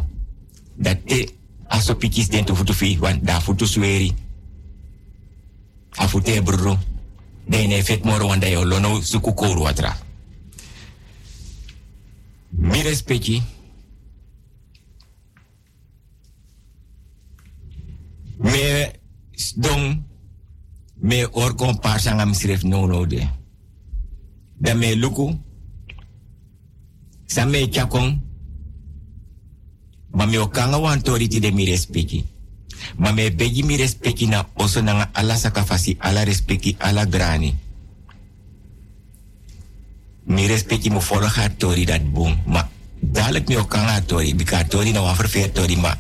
[0.76, 1.30] Da te
[1.68, 2.98] a sopi kis den to futu fi.
[3.00, 4.14] Wan da futu sueri.
[5.96, 6.78] A futu e brro.
[7.50, 9.98] Da ene fet moro wanda e olono suku koru atra.
[12.50, 12.84] Mi.
[18.38, 18.92] Me
[19.56, 20.04] dong
[21.02, 23.28] me or kon par sanga misref no no de.
[24.58, 25.34] Da me luku.
[27.26, 28.22] Sa me chakong.
[30.12, 32.39] Ma me okanga wan ti de mi respecti.
[32.98, 37.56] Ma me begi mi respecti na oso nanga ala sakafasi ala respecti ala grani.
[40.30, 42.42] Mi respecti mo haar tori dat boom.
[42.46, 42.70] Ma
[43.00, 44.36] dadelijk mi okanga tori.
[44.36, 45.96] Bika tori na wan verveer tori ma.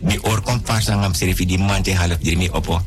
[0.00, 2.80] Mi or kon par sanga misref di mante half diri mi opo.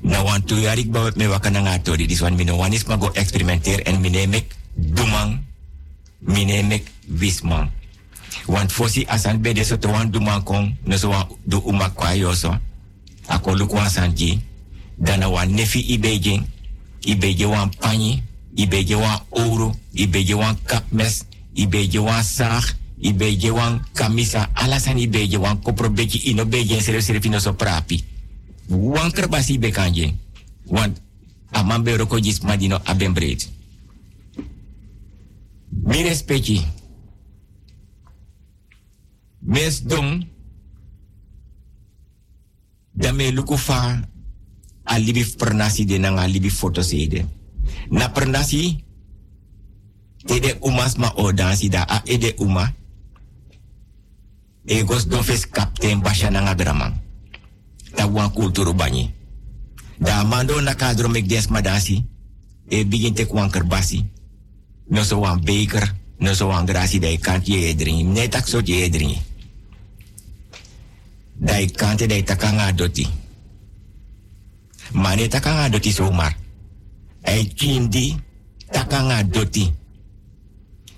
[0.00, 2.06] Na wan tu yarik bawat me wakana nga tori.
[2.06, 5.42] Dis wan mino wan is ma go experimenteer en mine mek dumang.
[6.20, 7.79] Mine mek wismang.
[8.46, 10.74] Want fosi asan bede so to wan dumang kong.
[10.86, 12.56] No so wan du umak kwa yoso.
[13.28, 14.40] Ako luk wan sanji.
[14.98, 16.42] Dana wan nefi ibejing.
[17.06, 18.22] Ibeje wan panyi.
[18.56, 19.74] Ibeje wan ouro.
[19.94, 21.24] Ibeje wan kapmes.
[21.54, 22.64] Ibeje wan sag.
[23.00, 24.48] Ibeje wan kamisa.
[24.54, 28.04] Alasan ibeje wan kopro beji ino beje seref seref ino so prapi.
[28.68, 30.14] Wan kerbasi bekanje.
[30.66, 31.00] Want
[31.52, 33.44] aman be roko jis madino aben breed.
[35.82, 36.60] Mi respecti.
[39.50, 40.22] Mes dong.
[42.94, 43.98] Da me luku fa
[44.84, 46.82] alibi pernasi de nang alibi foto.
[47.90, 48.84] Na pernasi
[50.28, 52.74] ede umas ma o dansi da a ede uma.
[54.66, 56.94] Egos don fes kapten basha nanga dramang.
[57.96, 59.10] Da wan kulturu banyi.
[59.98, 62.06] Da mando na kadro mek des madasi.
[62.68, 64.04] E begin te kwan kerbasi.
[64.86, 65.90] No so wan beker.
[66.18, 68.04] No so wan grasi da kant je dringi.
[68.04, 69.29] Net tak so je.
[71.40, 73.08] Da kante da takanga doti.
[74.92, 76.36] Mane takanga doti somar.
[77.22, 78.16] Ai kindi
[78.70, 79.72] takanga doti.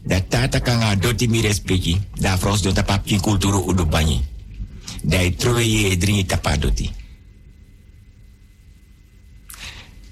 [0.03, 2.01] Da ta takanga doti mi respecti.
[2.21, 4.21] Da fros don tapap kin kulturu udu banyi.
[5.03, 6.91] Da trowe je dringi tapadoti.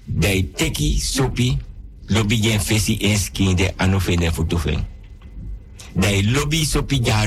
[0.05, 1.59] Dai teki sopi
[2.07, 3.18] lobi gen fesi en
[3.76, 4.31] anu fene.
[5.95, 7.26] Dai lobi sopi ja.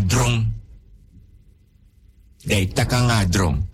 [2.43, 3.67] Dai takanga dron.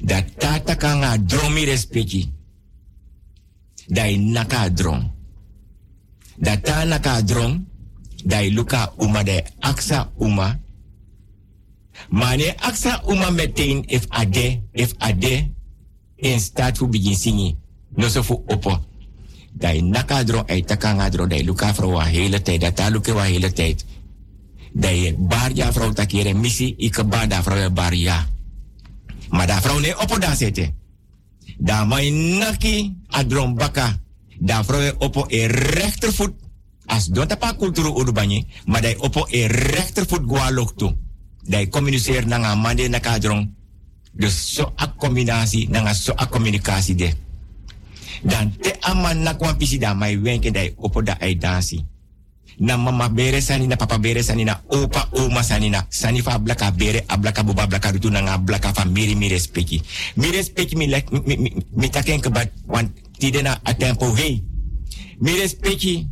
[0.00, 2.32] Da ta takanga dron mi respecti.
[3.86, 5.10] Dai naka dron.
[6.36, 7.22] Da ta naka.
[8.24, 10.58] Dai luka uma dai aksa uma.
[12.08, 15.50] Mane aksa uma meteen if ade, if ade
[16.16, 17.56] in staat fu begin singi.
[17.96, 18.84] No so fu opo.
[19.52, 22.60] Dai naka dron ay takanga dron dai luka vrouw hele tijd.
[22.60, 23.84] Dat ta luka hele tijd.
[24.78, 28.26] Dai bar ja vrouw takere misi ik ba da vrouw bar ja.
[29.28, 30.34] Maar da vrouw ne opo da.
[31.58, 33.98] Da mai naki adron baka.
[34.38, 36.32] Da vrouw opo e rechtervoet.
[36.86, 38.46] As don tapa kulturu urbani.
[38.66, 40.96] Maar dai opo e rechtervoet gwa loktu.
[41.42, 43.56] Dai communiceer nanga mande naka dron.
[44.12, 47.12] Dus so a combinatie nanga so a communicatie de.
[48.22, 51.84] Dan te aman na kwa pisi da mai wenke dai opo da ai dansi.
[52.60, 56.38] Na mama bere sani na papa bere sani na opa oma sani na sani fa
[56.38, 59.82] blaka bere ablaka boba blaka rutu na blaka fa miri mi respecti.
[60.16, 64.14] Mi respecti mi lek mi, mi, mi taken ke bat wan tide na a tempo
[64.14, 64.42] hey.
[65.20, 66.06] Mi respecti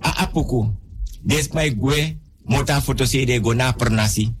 [0.00, 0.70] a apuku.
[1.22, 4.32] Des mai gue mota foto se de go na pernasi.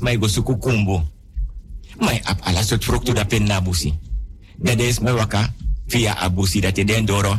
[0.00, 1.02] Mai go suku kumbo.
[2.00, 3.92] Mai ap ala sot fruktu da pen nabusi.
[4.58, 5.52] Da des mai waka
[5.86, 7.36] via abusi dat den doro.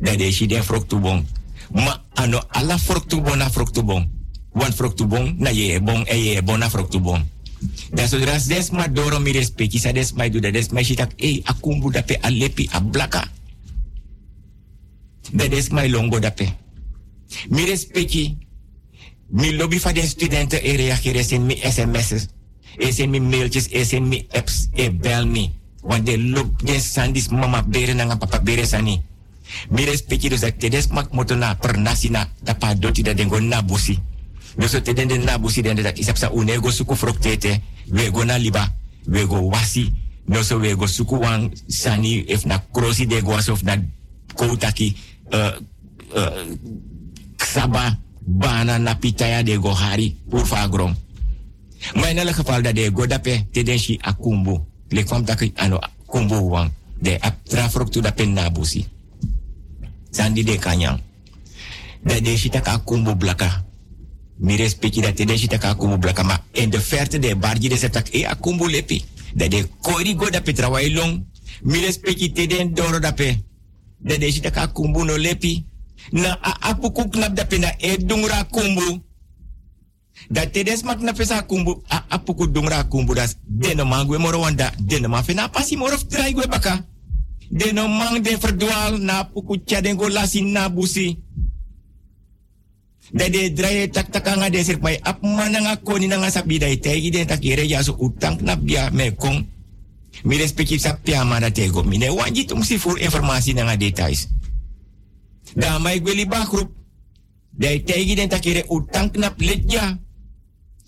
[0.00, 1.24] Des shi den fruktu bon.
[1.72, 4.08] Ma ano ala fruktu bon na fruktu bon.
[4.52, 7.22] Wan fruktu bon na ye bon e ye bon na fruktu bon.
[7.92, 10.84] Da so dras des ma doro mi respecti sa des mai du da des mai
[10.84, 13.24] shi tak e akumbu da pe alepi a blaka.
[15.32, 16.48] Da des mai longo da pe.
[19.28, 22.28] Mi lobby van de studenten e reageren in mi sms'es.
[22.78, 23.68] is in mi mailtjes,
[24.00, 25.50] mi apps, e bel me.
[25.82, 29.02] Want de loop de sandis mama bere na papa bere sani.
[29.68, 33.40] Mi respecti dus dat tedes mak moto na per nasi na tapa doti da dengo
[33.40, 33.98] na busi.
[34.56, 37.60] Dus te den den na busi den dat isap sa une go suku froktete.
[37.90, 38.74] We go na liba,
[39.06, 39.92] we go wasi.
[40.26, 43.76] No so we go suku wang sani if na krosi de go of na
[44.34, 44.96] koutaki
[45.32, 45.52] uh,
[46.16, 46.42] uh,
[47.36, 50.96] ksaba bana na pitaya de go hari pour fagrom.
[51.94, 54.64] Maar in elk geval dat de godape te den shi akumbu.
[54.88, 56.70] Le kwam ik ano kumbu wang.
[56.98, 58.86] De aptra froktu da pen nabusi.
[60.14, 61.02] Sandi de kanyang.
[62.06, 63.64] Da de shita ka kumbu blaka.
[64.38, 66.22] Mi respecti dat de shita ka kumbu blaka.
[66.22, 69.04] Ma in de verte de barji de setak e akumbu lepi.
[69.34, 71.26] Da de kori go da petra wailong.
[71.62, 73.42] Mi respecti te doro da pe.
[73.98, 75.66] Da de shita ka kumbu no lepi.
[76.10, 76.74] Na a
[77.10, 79.02] knap da na e dungra kumbu.
[80.28, 82.18] Dat tedes mak na pesa kumbu a
[82.52, 85.96] dungra kumbu das deno mangwe moro wanda deno ma fena pasi moro
[86.48, 86.93] baka.
[87.50, 91.18] Deno mang de verdwaal na apuku chaden go lasi na busi.
[93.12, 97.26] Da de draye tak takanga de sirp mai ap mananga koni nanga sabi dai den
[97.26, 99.46] takire ya so utang na bia me kong.
[100.24, 104.28] Mi respecti sa pia mana tego mine wanji tum si voor informasi nanga details.
[105.54, 106.48] Da mai gweli ba.
[107.50, 109.98] Dai den takire utang letja.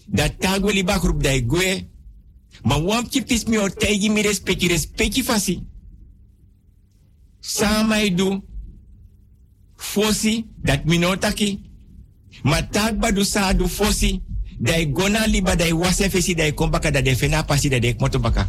[0.07, 1.89] Da tagwe liba groep dai gwe.
[2.63, 5.61] Ma wam chipis mi o tegi mi respecti respecti fasi.
[7.47, 8.43] Samai du.
[9.77, 11.61] Fosi dat mi no taki.
[12.43, 14.23] Ma tagba du sa du fosi.
[14.59, 18.49] Dai gona liba dai wase dai kompaka da defena pasi da dek moto baka.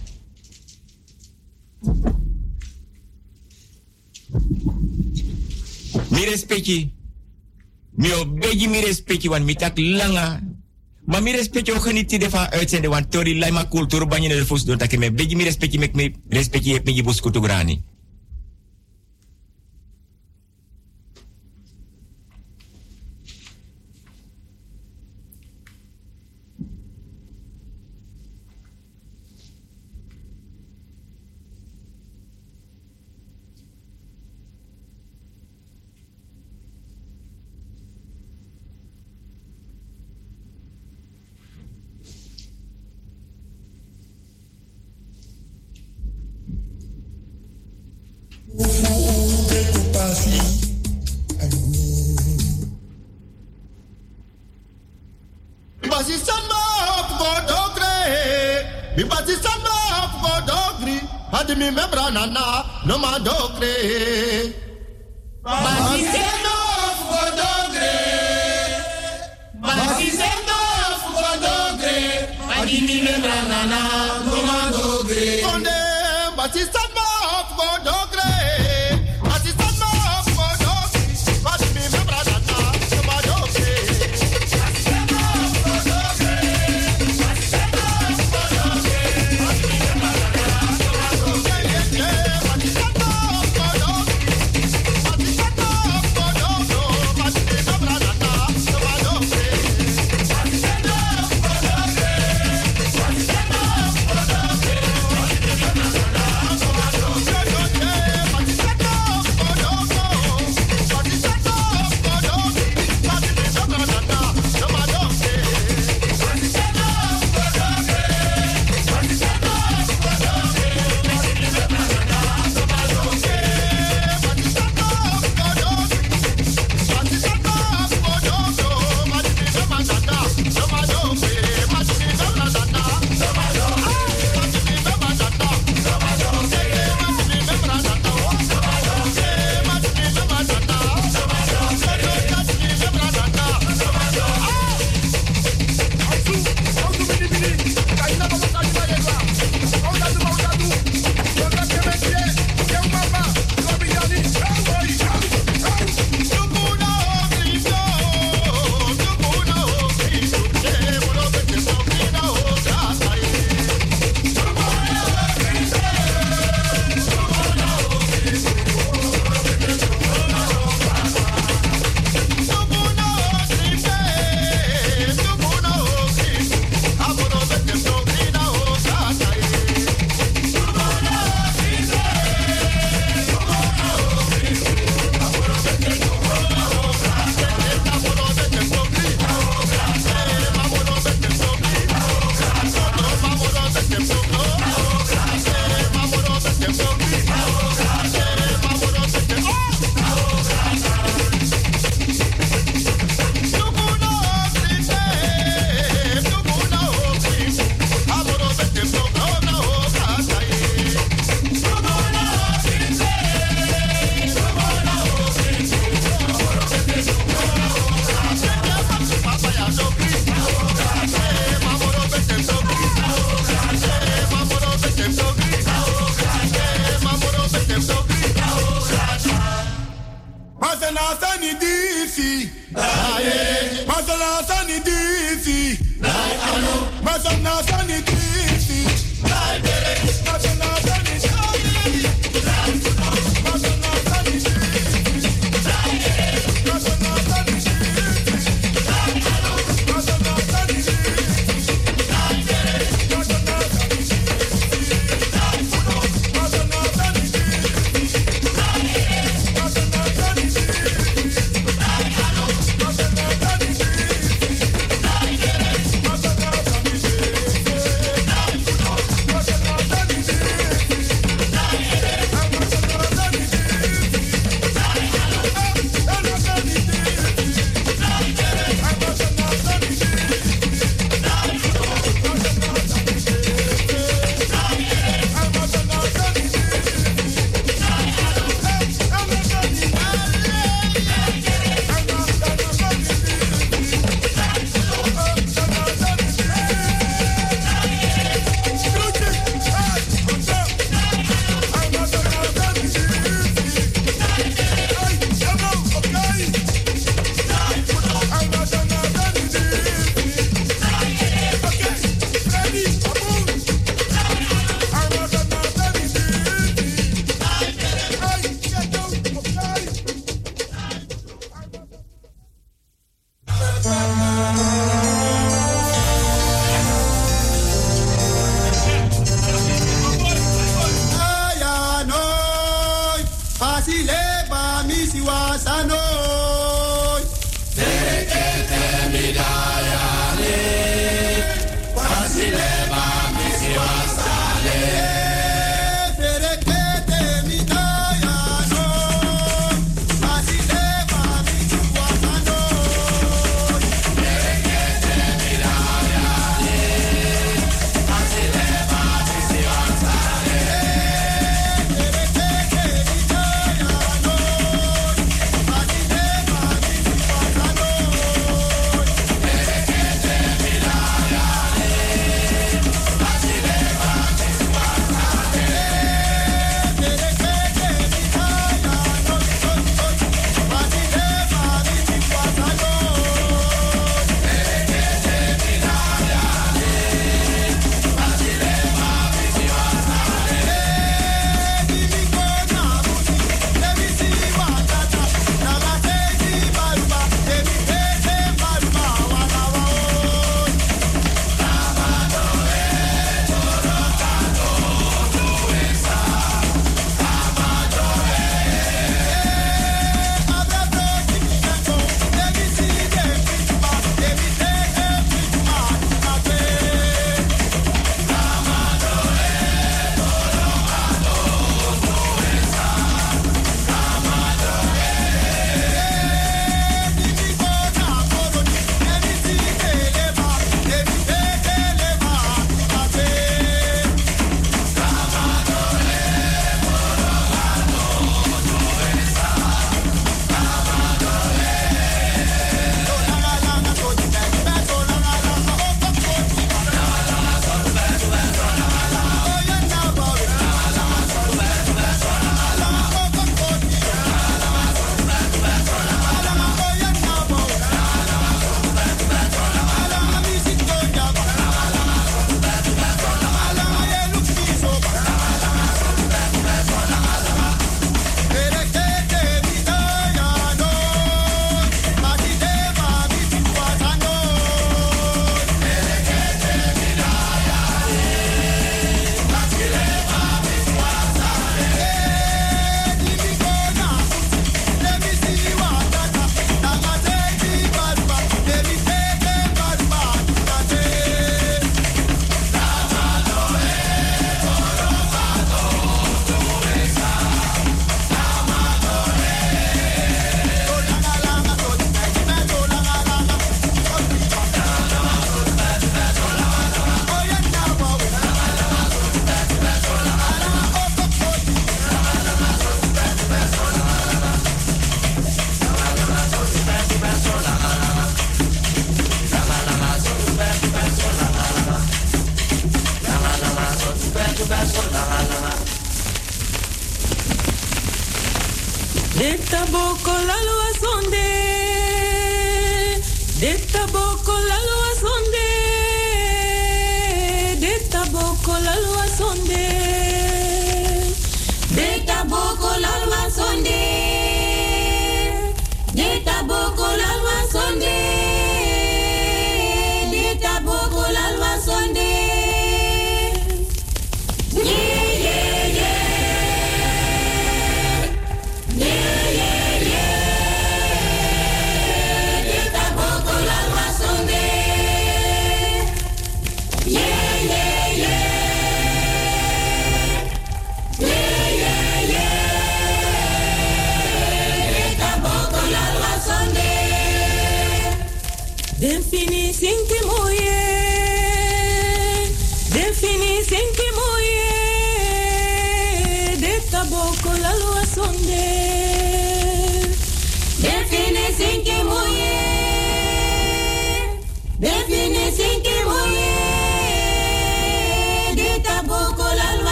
[6.09, 6.93] Mi respecti.
[7.95, 10.41] Mi o begi mi respecti wan mi tak langa.
[11.05, 14.45] Ma mi respecti o geniti de van uitzenden wan tori lai ma kultur banyen de
[14.45, 17.83] fos door tak me begi mi respecti mek me respecti heb me gibus kutugrani.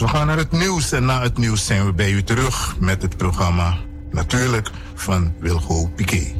[0.00, 0.12] Luisteraars.
[0.12, 3.02] We gaan naar het nieuws en na het nieuws zijn we bij u terug met
[3.02, 3.76] het programma
[4.10, 6.37] natuurlijk van Wilgo Piquet.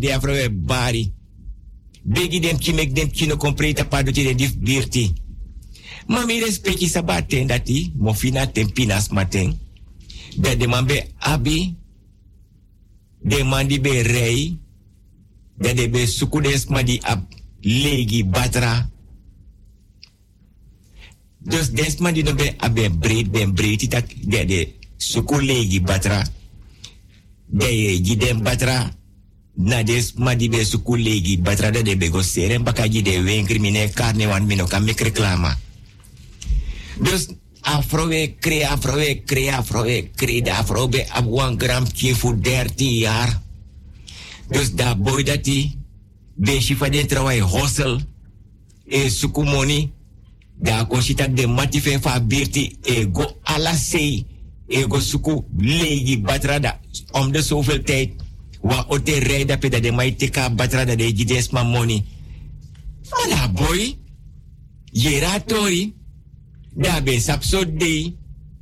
[0.00, 1.12] De afrowe bari.
[2.02, 5.12] Begi dem kimek dem kino completa paduti de dif birti.
[6.06, 9.58] Ma mi respecti sabate dati mo fina tempinas maten.
[10.36, 11.76] De de mambe abi.
[13.22, 14.58] De mandi be rei.
[15.58, 17.26] De de be sukudes madi ab
[17.60, 18.90] legi batra.
[21.38, 26.24] Dus desma di no be abe breed ben breed tak de de suku legi batra.
[27.46, 28.99] De gidem batra.
[29.60, 33.20] Na des ma di be suku legi batra de de be go seren baka gide
[33.22, 35.58] wen crimine carne wan mino reclama.
[37.00, 37.28] Dus
[37.60, 41.26] afrowe kre afrowe kre afrowe kre de afrobe ab
[41.58, 41.84] gram
[42.14, 43.42] voor 30 jaar.
[44.48, 45.78] Dus da boy dati
[46.34, 48.00] be shifa de trawai hustle
[48.86, 49.92] e suku money
[50.60, 53.72] Da kosita de matife fa birti e go ala.
[54.66, 56.80] E suku legi batrada.
[57.10, 58.12] Om de zoveel tijd.
[58.60, 62.04] Wa ote rijda peda de mai teka batrada de gides ma money.
[63.02, 63.96] Fala boy.
[64.92, 65.94] Yera tori.
[66.74, 68.14] Da be sapso de.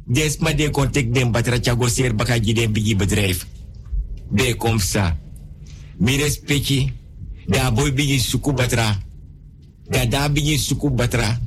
[0.05, 3.47] Des ma de kontek den batra chago ser baka giden bigi bedrijf.
[4.31, 5.19] Be komsa.
[5.99, 6.93] Mi respecti.
[7.47, 8.99] Da boy bigi suku batra.
[9.91, 11.41] Da da bigi suku batra.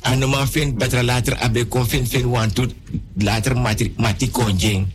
[0.00, 2.66] Ano man fin batra later abe kon fin fin wan tu
[3.14, 4.86] later mati, mati konjeng.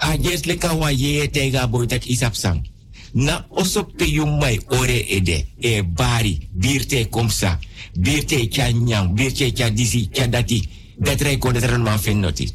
[0.00, 2.64] A jes leka wa ye tak isap sang.
[3.12, 7.58] Na oso pe mai ore ede e bari birte komsa.
[7.94, 10.68] Birte kya nyang, birte kya disi, kya dati.
[11.00, 12.48] Dat kon dat man fin noti.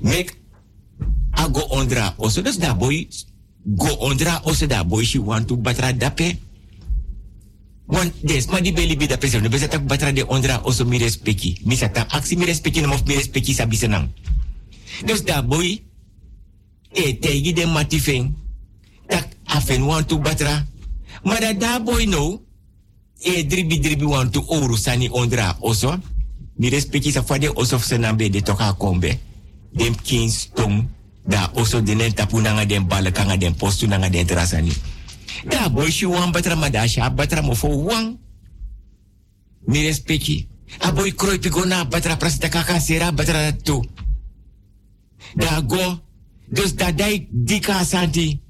[0.00, 0.36] Mek
[1.30, 3.08] ago ondra oso das da boy
[3.64, 6.38] go ondra oso da boy shi want to batra dape.
[7.86, 10.98] Want des ma di beli bida pesa no besa tak batra de ondra oso mi
[10.98, 11.60] respeki.
[11.64, 14.08] Mi sa tak aksi mi respeki no mof mi respeki sabi senang.
[15.04, 15.82] Dus da boy
[16.94, 18.30] e tegi de matifeng
[19.06, 20.66] tak afen want to batra.
[21.22, 22.42] Maar dat da boy no
[23.18, 25.98] e dribi dribi want to oru sani ondra oso.
[26.56, 27.78] Mi respeki sa fade oso
[28.16, 29.18] de toka kombe.
[29.72, 30.88] Dem kins tong
[31.26, 34.72] da oso denen tapu nanga den bala kanga den postu nanga den terasani.
[35.48, 38.18] Da boy shi wan batra madasha batra mo fo wan.
[39.66, 40.48] Mi respeki.
[40.78, 43.82] A boy kroi pigo na batra prasita kaka sera batra tu.
[45.34, 46.03] Da go.
[46.48, 48.40] Dus da dai dika santi.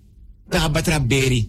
[0.49, 1.49] Da batra beri.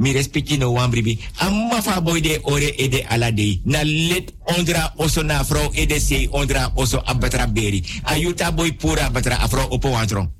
[0.00, 1.18] Mi respeki no wan bribi.
[1.36, 3.60] Amma fa boy de ore ede ala de.
[3.64, 7.84] Na let ondra oso na vrouw ede se ondra oso abatra beri.
[8.02, 10.30] Ayuta boy pura batra afro opo wantron.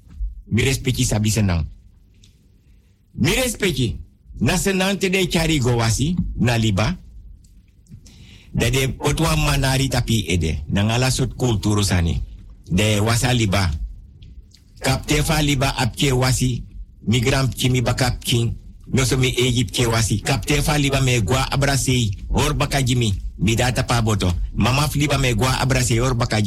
[0.45, 1.66] Mi respeki sabi senang.
[3.12, 3.31] Mi.
[4.39, 6.16] Na senang te de chari go wasi.
[6.37, 6.97] Na liba.
[8.53, 10.62] De otwa manari tapi ede.
[10.68, 12.22] Na ngala sot kulturu sani.
[12.64, 13.71] De wasa liba.
[14.81, 16.65] Kapte fa liba apke wasi.
[17.07, 18.57] Migram chimi bakap king.
[18.93, 20.21] No so mi Egypt ke wasi.
[20.21, 22.11] Kapte fa liba me gwa abrasei.
[22.29, 23.15] Or baka jimi.
[23.39, 24.33] Mi data pa boto.
[24.55, 26.41] Mama fliba me gwa abrasei or baka.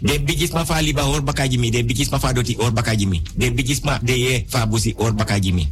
[0.00, 1.70] De bigis fa liba or baka jimi.
[1.70, 3.22] De bigis ma fa doti or baka jimi.
[3.36, 5.68] De bigis ma de ye fa busi or baka jimi.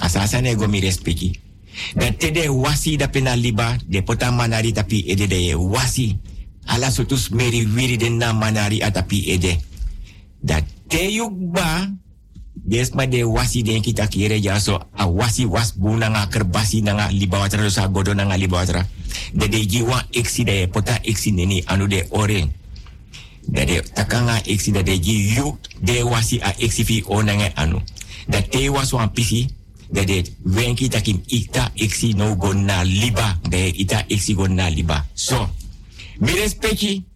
[0.00, 1.40] Asasa ne mi respeki.
[1.96, 3.76] Dan te de wasi da pena liba.
[3.86, 6.16] De pota manari tapi ede de wasi.
[6.66, 9.58] Ala sotus meri wiri de na manari atapi ede.
[10.42, 11.94] Dat te yuk ba.
[12.52, 17.08] Desma de wasi den kita kire ja so a wasi was bu nanga kerbasi nanga
[17.10, 18.86] liba watra sa godo nanga liba watra.
[19.32, 22.50] De de jiwa eksi de pota eksi neni anu de ore.
[23.46, 27.50] De de takanga eksi de de ji yu de wasi a eksi fi o nanga
[27.54, 27.80] anu.
[28.26, 29.48] De te was wan pisi.
[29.90, 33.38] De de wenki takim ita eksi no go na liba.
[33.48, 35.06] De ita eksi go na liba.
[35.14, 35.48] So,
[36.18, 37.11] mi respecti.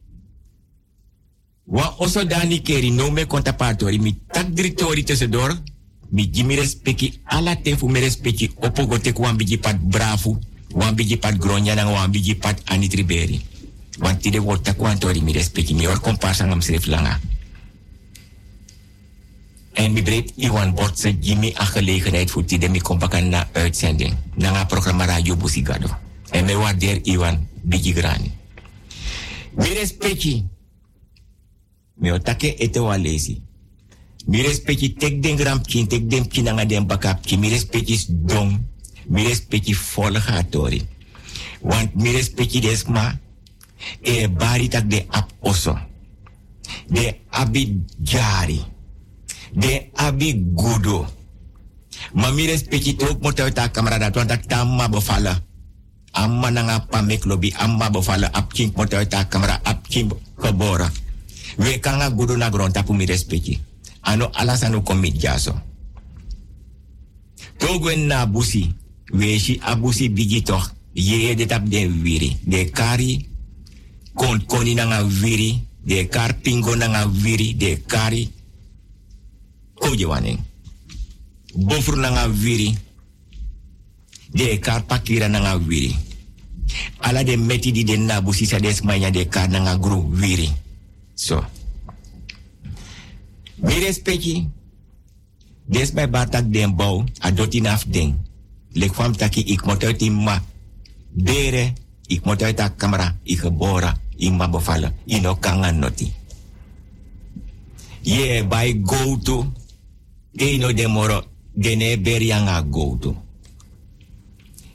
[1.66, 5.62] Wa oso dani keri no me konta partori mi tak diritori tussendoor.
[6.08, 10.38] Mi jimi respecti ala tefu mi respecti opo go tek wan bigi pat brafu.
[10.70, 13.40] Wan bigi pat gronya nang wan bigi pat anitriberi.
[13.98, 17.20] Want tide wordt tak wan tori mi respecti mi or komparsa ngam sref langa.
[19.72, 24.16] En mi breed Iwan Bortse Jimmy een gelegenheid voor tide mi kompakan na uitzending.
[24.34, 25.88] Na programma Radio Busigado.
[26.30, 28.32] En me waardeer Iwan Bigi Grani.
[29.54, 30.54] Mi respecti.
[31.96, 33.42] Mi otake ete wa lezi.
[34.26, 37.40] Mi respecti tek den gram kin, tek den kin nga den bakap kin.
[37.40, 38.60] Mi respecti dong.
[39.06, 40.82] Mi respecti volgatori.
[41.60, 43.18] Want mi respecti desma.
[44.00, 45.78] E bari tak de ap oso.
[46.88, 48.60] De abi jari.
[49.52, 51.06] De abi gudo.
[52.12, 55.42] Ma mi respecti tok mo ta kamarada tuan tak tamma bofala.
[56.12, 60.90] Amma nanga pamek lobi amma bofala ap king mo ta kamera ap king kebora.
[61.56, 63.06] We kanga gudo na gron tapu mi.
[64.02, 65.60] Ano alas anu komit jaso.
[67.58, 68.74] Togwen na busi.
[69.12, 70.74] We shi abusi bigi toch.
[70.92, 72.38] Ye de tap de wiri.
[72.44, 73.28] De kari.
[74.14, 75.66] Kon koni nanga wiri.
[75.84, 77.56] De kar pingo nanga wiri.
[77.56, 78.30] De kari.
[79.74, 80.38] Koje waning.
[81.54, 82.76] Bofru nanga wiri.
[84.32, 85.96] De kar pakira nanga wiri.
[86.98, 88.80] Ala de meti di de na busi sa des
[89.12, 90.64] de kar nanga gru wiri.
[91.16, 91.40] So.
[93.56, 94.44] Mi respecti.
[95.64, 97.04] Des bij batak den bouw.
[97.24, 98.20] A doti naf den.
[98.72, 100.42] Lek taki ik moet uit ma.
[101.10, 101.72] Bere.
[102.06, 103.16] Ik moet uit de camera.
[103.22, 103.96] Ik geboren.
[104.16, 104.94] Ik ma bevallen.
[105.04, 105.38] Ik no
[105.72, 106.12] noti.
[108.00, 109.52] Ye by go to.
[110.36, 111.24] Eno de moro.
[111.52, 113.16] Dene beri anga go to.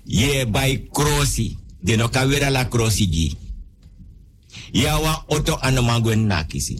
[0.03, 1.57] Ye by crossi.
[1.81, 3.37] de no kawera la krosigi.
[4.73, 6.79] Ya wan auto anomango na kisi.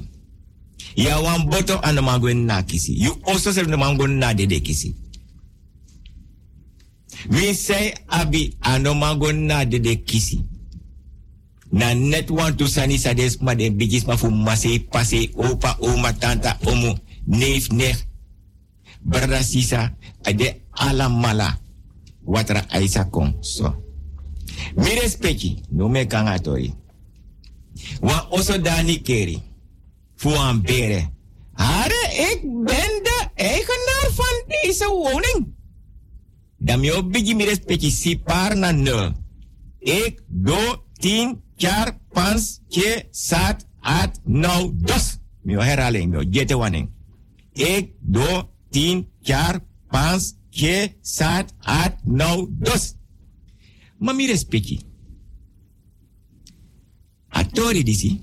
[0.96, 2.96] Ya wan boto anomango na kisi.
[2.96, 4.96] You also self nomango na de de kisi.
[7.30, 10.46] We say abi anomango na de kisi.
[11.72, 15.78] Na net want to sani sa des ma de bigis ma fu mase pase opa
[15.82, 16.96] oma tanta omu
[17.28, 18.06] neef neef.
[19.04, 19.92] Brada sisa
[20.26, 21.58] ade ala mala
[22.26, 23.76] watra aisa kon so.
[24.76, 26.06] Mi respecti no me.
[28.00, 29.42] Wa oso dani keri.
[30.16, 31.10] Fu an bere.
[31.54, 32.02] Hare
[32.32, 35.54] ik ben de eigenaar van deze woning.
[36.58, 39.12] Dan mi obigi mi respecti si par nul.
[39.80, 45.18] Ik do tien char pans ke sat at nou dos.
[45.42, 46.90] Mi o herhaling do jete waning.
[47.54, 49.60] Ik do tien char
[49.90, 52.94] pans ke sat at nou dos.
[53.98, 54.91] Ma mi respecti.
[57.32, 57.44] A
[57.84, 58.22] disi.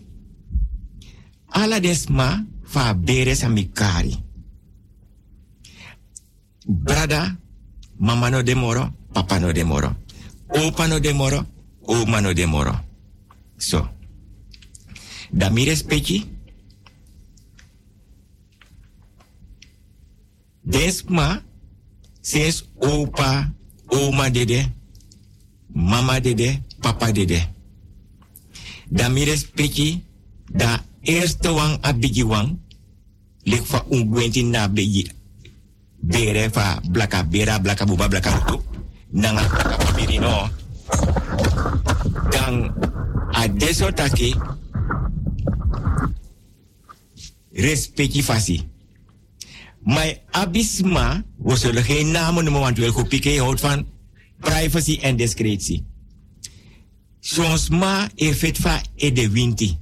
[1.51, 4.15] Ala desma fa bere sa mikari.
[6.67, 7.39] Brada,
[7.99, 9.97] mama no demoro, papa no demoro.
[10.49, 11.47] Opa no demoro,
[11.83, 12.85] oma no demoro.
[13.57, 13.89] So.
[15.31, 15.67] Da mi.
[20.65, 21.43] Desma,
[22.21, 23.55] ses opa,
[23.87, 24.73] oma dede,
[25.69, 27.58] mama dede, papa dede.
[28.89, 30.03] Da mi respecti,
[30.53, 32.59] da eerste wang a bigi wang,
[33.43, 35.11] lik fa ungwenti na bigi,
[36.01, 37.85] bere fa blaka bera, blaka
[39.11, 40.49] nanga blaka pabiri no.
[42.31, 42.73] Dan
[43.33, 44.35] a deso taki,
[47.53, 48.69] respecti fasi.
[49.85, 53.87] Maar abisma, we zullen geen namen noemen, want we kopie houdt van
[54.41, 55.85] privacy en discretie.
[57.29, 59.77] Soms ma effet fa e de winti.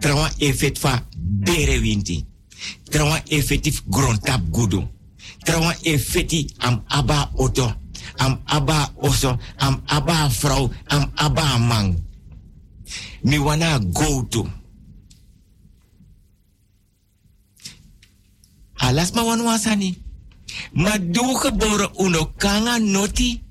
[0.00, 2.24] Trawa effet fa bere winti.
[2.90, 4.82] Trawa effectief grondtap gudu.
[5.44, 7.70] Trawa effecti am aba auto.
[8.16, 9.38] Am aba oso.
[9.56, 10.70] Am aba vrouw.
[10.86, 11.94] Am aba man.
[13.22, 14.46] Mi wana go to.
[18.74, 19.94] Alas ma wan wasani.
[20.72, 23.43] Ma geboren uno kanga noti.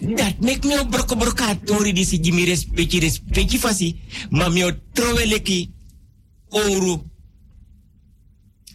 [0.00, 4.00] Dat mek me broko broka tori di si jimi respecti respecti fasi.
[4.30, 5.70] Ma mi o trove leki
[6.48, 7.04] oru.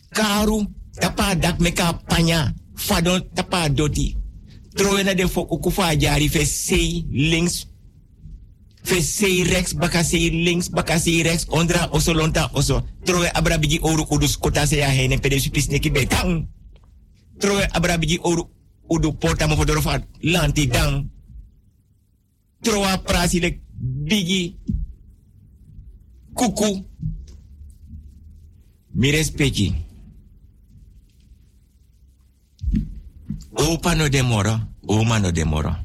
[0.10, 0.66] Karu.
[1.00, 2.54] Tapa dak meka panya.
[2.76, 4.16] Fadon tapa doti.
[4.76, 6.46] Trove na de fok ukufa jari fe
[7.10, 7.68] links.
[8.84, 11.46] Fe sei rechts baka sei links baka sei rechts.
[11.50, 12.86] Ondra oso lonta oso.
[13.04, 16.48] Trove abra bigi oru kudus kota se ya hene pede supis neki betang.
[17.40, 18.50] Trove abra bigi oru
[18.88, 21.15] udu porta mo fodoro fa lanti dang.
[22.66, 24.58] Troa prasi lek bigi
[26.34, 26.86] kuku.
[28.98, 29.70] Mi respecti.
[33.54, 35.76] Opa no demoro, oma no demoro.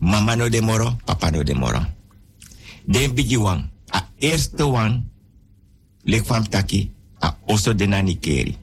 [0.00, 1.80] Mama no demoro, papa no demoro.
[2.84, 5.02] Den bigi wang, a eerste wang,
[6.04, 6.90] lek fam taki,
[7.20, 8.61] a oso denani keri.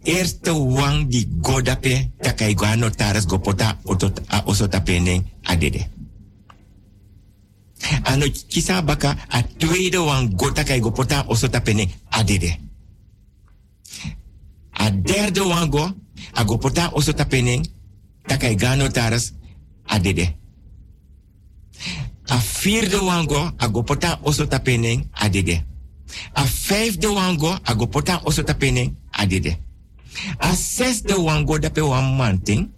[0.00, 5.88] A eerste wang di godape, takai gwa notaris gopota oto a oso tapeneng adede.
[8.04, 12.58] Ano kisa baka a tweede wang gota kai gopota oso tapeneng adede.
[14.72, 15.92] A derde wang go,
[16.32, 17.64] a gopota oso tapeneng,
[18.26, 19.32] takai ga notaris
[19.84, 20.36] adede.
[22.30, 25.64] A vierde wango agopota oso tapeneng adede.
[26.34, 29.69] A vijfde wango agopota oso tapeneng adede.
[30.38, 32.70] A zesde wango dape wan manting.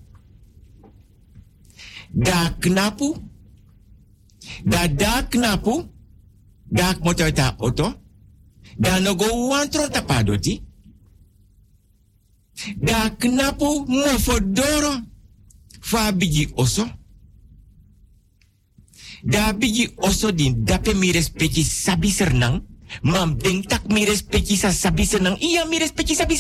[2.11, 3.17] Da knapu.
[4.65, 5.89] Da da knapu.
[6.65, 7.95] Da motor ta auto.
[8.77, 10.63] Da no go wantro tapadoti.
[12.77, 15.01] Da knapu mofodoro.
[15.81, 16.89] Fa bigi oso.
[19.23, 22.63] Da bigi oso din dape mi respecti sabi sernang.
[23.03, 25.37] Mam denk tak mi respecti sa sabi sernang.
[25.41, 26.37] Iya mi respecti sabi.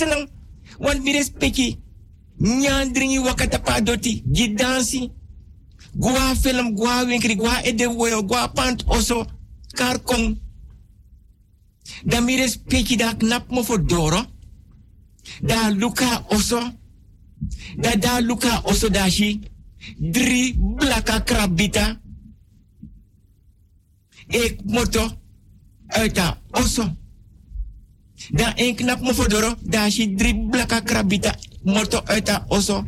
[0.78, 1.78] Want mi respecti.
[2.38, 4.22] Nyandringi wakata padoti.
[4.26, 5.10] Gidansi.
[5.94, 9.26] Gua film, gua winkri, gua ede woyo, gua pant oso.
[9.74, 10.38] Karkong.
[12.04, 14.26] Da mi respecti da knap mo for doro.
[15.42, 16.60] Da luka oso.
[17.76, 19.40] Da da luka oso dashi.
[19.98, 22.00] Drie blaka krabita.
[24.28, 25.20] Ik moto
[26.12, 27.01] de osso.
[28.30, 32.86] Da een knap me fodoro, da shi drie blaka krabita moto uit osso.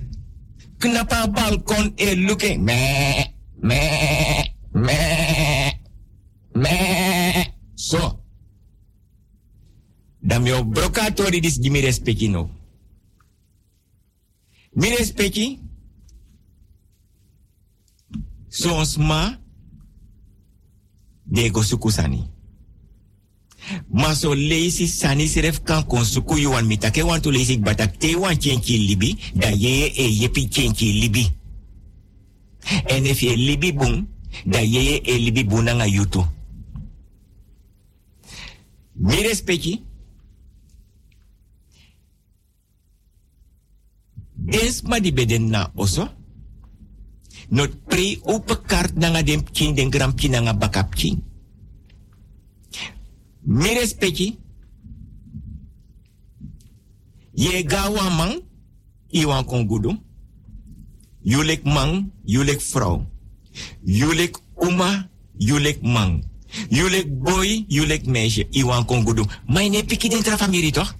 [0.85, 3.81] knapa balkon e luke me me
[4.73, 5.01] me
[6.55, 6.77] me
[7.75, 8.21] so
[10.21, 12.51] dan mio brokatori dis gimi respecti no
[14.73, 15.59] mi respecti
[18.49, 19.41] sons ma
[21.23, 22.34] de go suku sani
[23.91, 27.99] ma so leisi sani seref kan kon suku yu wan mitake wan tu leisi batak
[27.99, 31.25] te wan chenchi libi da ye e yepi chenchi libi
[32.87, 34.07] en if ye libi bung
[34.47, 36.23] da ye e libi bunanga yutu
[38.97, 39.83] mi respecti
[44.45, 46.05] Des ma di beden na oso.
[47.49, 51.17] Not pre upe kart na nga dem king den gram king nga bakap king.
[53.45, 54.39] Mi respecti.
[57.33, 58.43] Ye gawa mang.
[59.11, 59.99] Iwan kon gudu.
[61.65, 63.07] Mang, yulek vrouw.
[63.85, 66.25] Yulek uma, yulek mang.
[66.69, 68.47] Yulek boy, yulek meisje.
[68.51, 69.25] Iwan kon gudu.
[69.47, 70.97] Maar ne piki den toch?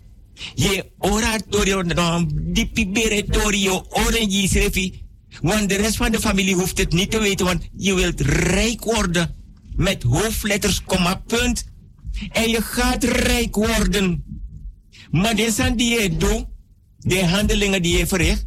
[0.55, 2.91] Je oratorio dan dipi
[3.91, 5.03] orange srefi.
[5.43, 8.85] Want de rest van de familie hoeft het niet te weten, want je wilt rijk
[8.85, 9.35] worden.
[9.77, 11.73] Met hoofdletters, komma, punt.
[12.33, 14.25] En je gaat rijk worden.
[15.11, 16.47] Maar de zijn die je doet,
[16.99, 18.47] de handelingen die je verricht,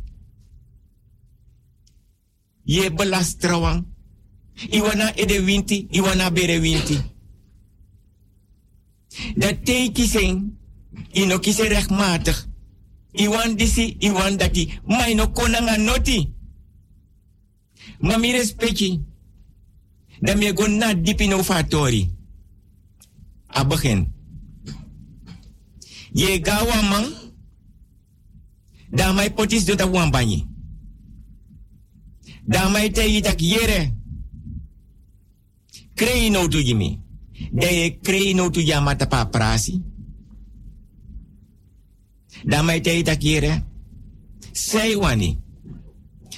[2.63, 3.83] je belast trouwens.
[4.69, 7.01] Iwana ede winti, iwana bere winti.
[9.35, 10.57] Dat teken zijn
[11.11, 12.47] ino kise rechtmatig.
[13.11, 14.79] Iwan disi, iwan dati.
[14.85, 16.33] Maar ino konanga noti.
[17.99, 19.01] Maar mi respecti.
[20.19, 22.16] Dan me go na in ofatori.
[23.57, 24.05] A begin.
[26.13, 27.05] Je gawa man.
[28.89, 30.45] Dan mai potis do ta wambanyi.
[32.45, 33.93] Dan mai te yitak yere.
[35.93, 36.99] Krei no tu jimi.
[37.51, 39.81] Da ye krei no tu yamata pa prasi.
[42.45, 43.63] Dan mai te ita kire.
[44.51, 45.39] Sei wani.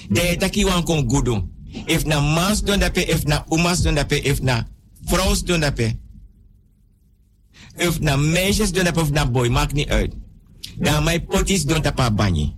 [0.08, 1.48] De taki wan kon gudu.
[1.86, 4.64] If na mans don dape, if na umas don dape, if na
[5.06, 5.98] vrouws don dape.
[7.80, 10.12] If na meisjes dape, of na boy, maakt niet uit.
[10.76, 12.56] Dan mai potis don tapa banyi.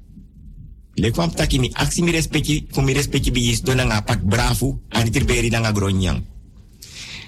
[0.94, 4.23] Le kwam taki mi aksi mi respecti, fu mi respecti bi is don nga pak
[4.23, 6.27] brafu, ani tirberi nga gronyang.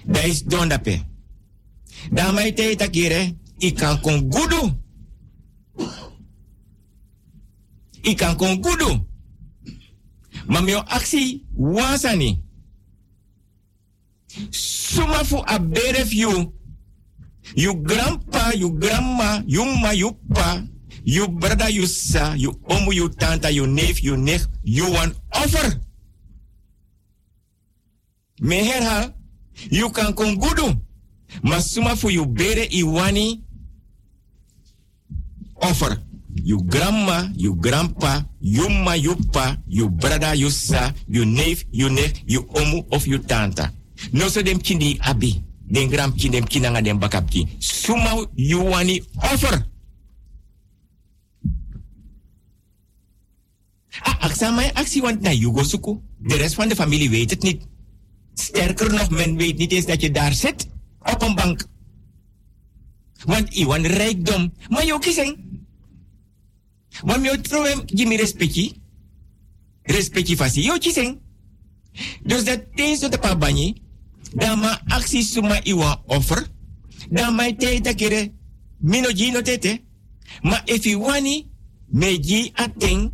[0.05, 1.07] Da is don dape.
[2.11, 4.83] Dan mai te ita kire, ikan kon gudu.
[8.05, 9.07] ikan kon gudu.
[10.47, 12.43] Maar mio actie wasani.
[14.51, 16.53] Suma fu a beref you.
[17.55, 20.63] You grandpa, you grandma, you ma, you pa,
[21.05, 25.81] you brother, you sa, you omu, you tanta, you neef, you nech, you want offer.
[28.41, 29.13] Me herhaal,
[29.71, 30.75] you can kon gudu.
[31.43, 33.43] Maar suma fu you bere iwani
[35.61, 35.97] offer.
[36.43, 41.89] You grandma, you grandpa, you ma, you pa, you brother, you sa, you neef, you
[41.89, 43.71] neef, you omu of you tanta.
[44.13, 45.43] No so dem kindi abi.
[45.67, 47.49] Den gram kin dem kinanga dem bakapki.
[47.59, 49.67] Suma you wani offer.
[54.03, 56.01] Ah, aksa mijn actie, want na you go suku.
[56.19, 57.67] De rest van de familie weet het niet.
[58.35, 60.69] Sterker nog, men weet niet eens dat je daar zit.
[60.99, 61.67] Op een bank.
[63.25, 64.53] Want iwan rijkdom.
[64.69, 65.39] Maar je kiezing.
[67.05, 68.81] Maar mi otro jimi respecti.
[69.83, 70.63] Respecti fasi.
[70.63, 71.19] Yo chiseng.
[72.23, 72.61] Dus dat
[73.01, 73.84] tot de pabani.
[74.35, 76.47] Dan ma actie suma iwa offer.
[77.11, 78.33] Dan ma te kere.
[78.79, 79.83] Mino no tete.
[80.43, 81.51] Ma if wani.
[81.91, 83.13] Me ji ateng.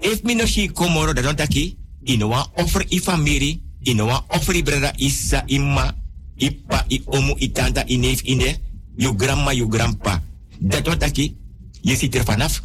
[0.00, 1.78] If mino shi komoro da don taki.
[2.04, 3.62] Inowa offer i famiri.
[3.82, 5.94] Inowa offer i brada isa ima.
[6.36, 8.58] Ipa, i omu, i tanta, i neef, i ne.
[8.96, 10.22] You grandma, you grandpa.
[10.58, 11.36] Dat don taki.
[11.80, 12.60] Je ziet er vanaf.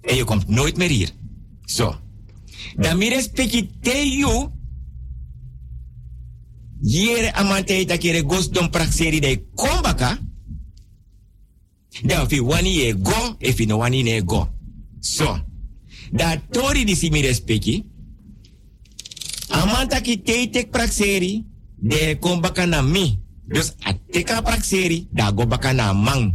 [0.00, 1.10] En je komt nooit meer hier.
[1.64, 1.94] Zo.
[2.76, 4.50] Dan mi respecti te you.
[6.80, 10.18] Jere amante ta kere gos don praxeri de kombaka.
[12.02, 14.48] Dan fi wani ye go, if no wani ne go.
[15.00, 15.40] So.
[16.12, 17.84] Da tori di si mi respecti.
[19.48, 21.44] Amanta ki te tek praxeri
[21.76, 23.18] de kombaka na mi.
[23.46, 26.34] Dus a teka praxeri da go baka na mang.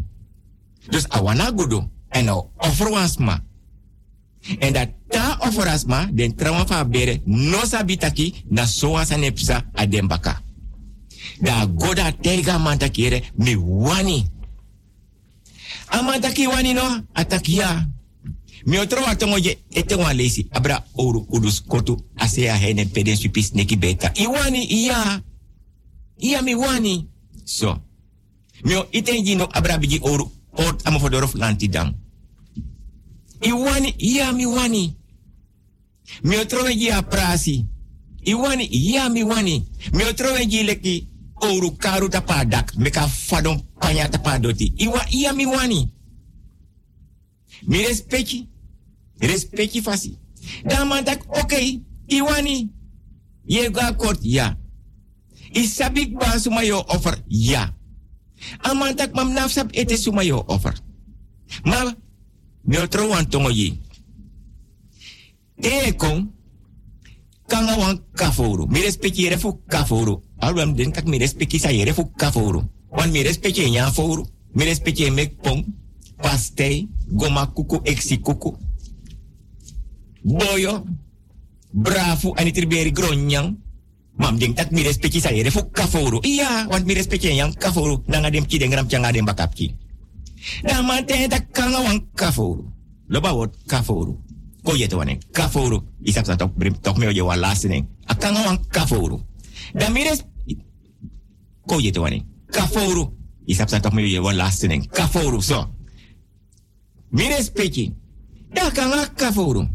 [0.90, 1.90] Dus awana gudu.
[2.10, 3.44] En offer wansma.
[4.60, 9.66] En dat ta offer asma, den trauma fa bere, no sabitaki, na soa sa nepsa
[9.74, 10.42] a den baka.
[11.40, 14.26] Da goda tega mantakere, mi wani.
[15.88, 17.90] Amantaki wani no, atakia.
[18.66, 22.26] Mi otro wa tongo je ete wa lesi abra oru kudus kotu a
[22.58, 24.12] hene peden supis neki beta.
[24.14, 25.22] Iwani iya.
[26.18, 27.08] Iya mi wani.
[27.44, 27.82] So.
[28.64, 28.86] Mi o
[29.24, 31.94] jino abra biji oru port amo fodorof lanti dang.
[33.42, 34.96] Iwani iya mi wani.
[36.24, 37.66] Mi otro ji a prasi.
[38.26, 39.66] Iwani iya mi wani.
[39.94, 40.04] Mi
[40.64, 41.08] leki
[41.42, 42.10] oru karu.
[42.78, 44.74] Meka fadon panya tapadoti.
[44.78, 45.90] Iwa iya mi wani.
[47.68, 49.82] Mi respecti.
[49.84, 50.18] Fasi.
[50.66, 52.70] Tak oké, okay, iwani.
[53.46, 54.58] Je ga kort, ja.
[55.54, 57.74] Isabik ba sumayo offer, ja.
[58.64, 60.74] Aman tak mam nafsap ete sumayo offer.
[61.66, 61.94] Ma,
[62.64, 63.80] mi otro wan tongo yi.
[65.62, 66.32] Te kon,
[67.48, 68.66] kanga wan kaforo.
[68.66, 70.22] Mi respecti yere fu kaforo.
[70.38, 72.12] Alwam den kak mi respecti sa yere fu.
[72.90, 74.26] Wan mi respecti nya foro.
[74.54, 75.64] Mi respecti mek pong,
[76.22, 78.58] pastei, goma kuku, eksi kuku.
[80.24, 80.84] Boyo,
[81.72, 83.56] bravo, ani triberi gronyang.
[84.18, 85.72] Mam ding tak mi respecti sa yere fu.
[86.22, 88.04] Iya, want mi respecti yang kaforo.
[88.08, 89.81] Nang adem ki dengram chang adem bakapki.
[90.64, 92.66] Na mante tak kanga wan kaforo.
[93.10, 94.18] Loba wot kaforo.
[94.64, 95.84] Ko yeto wane kaforo.
[96.04, 97.88] Isap sa tok brim tok meo je wan lasting.
[98.08, 99.22] Akanga wan kaforo.
[99.74, 100.24] Da mi res
[101.68, 103.14] Ko yeto wane kaforo.
[103.46, 104.38] Isap sa tok meo je wan.
[104.92, 105.68] Kaforo so.
[107.12, 107.94] Mi respecti.
[108.54, 109.68] Da kanga kaforo.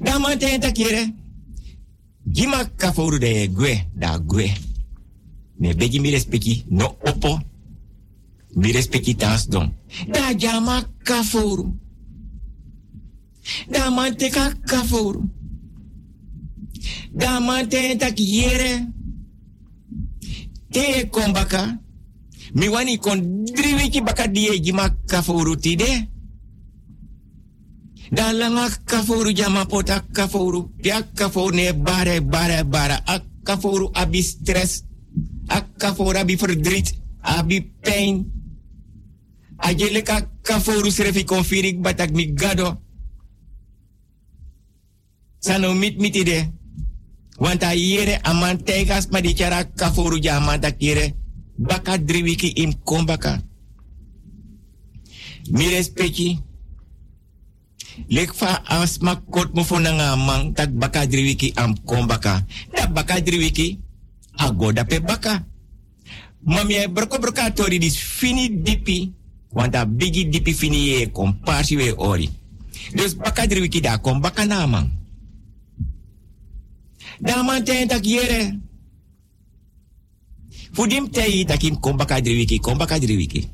[0.00, 1.14] Da mante tak yere.
[2.30, 4.52] Gima kaforu de gue, da gue.
[5.58, 7.38] Ne begi mi respecti no opo.
[8.58, 9.70] Mi respecti tas don.
[10.10, 11.78] Da jama kaforu.
[13.70, 15.22] Da mante ka kaforu.
[17.12, 18.92] Da mante yere.
[20.70, 21.80] Te kombaka.
[22.52, 24.72] Mi wani kon driwiki baka die
[25.06, 26.08] kaforu tide.
[28.10, 30.70] Da langa kaforu jama pota kaforu.
[30.82, 33.00] Pia kaforu ne bare bare bare.
[33.06, 34.82] A kaforu abi stress.
[35.46, 36.94] A kaforu abi verdriet.
[37.20, 38.37] Abi pijn.
[39.58, 42.78] A jele ka kaforu srefi konfirik batak mi gado.
[45.38, 46.52] Sano mit mitide.
[47.38, 48.62] Want a yere aman
[49.10, 51.14] ma di cara kaforu jama tak yere.
[52.56, 53.42] Im kombaka.
[55.50, 56.38] Mi respecti.
[58.08, 60.12] Lek fa asma kot mo fo nga
[61.56, 62.46] am kombaka.
[62.72, 63.20] Da baka
[64.38, 65.46] agoda pe baka.
[66.44, 67.18] Mami e broko
[67.90, 69.17] fini dipi.
[69.52, 72.28] Want a bigi dipi fini ye komparsi we ori.
[72.94, 74.90] Dus baka driwiki da kom baka na mang.
[77.20, 78.60] Da man ten tak yere.
[80.72, 83.48] Fudim tei takim kom baka driwiki, kom baka driwiki.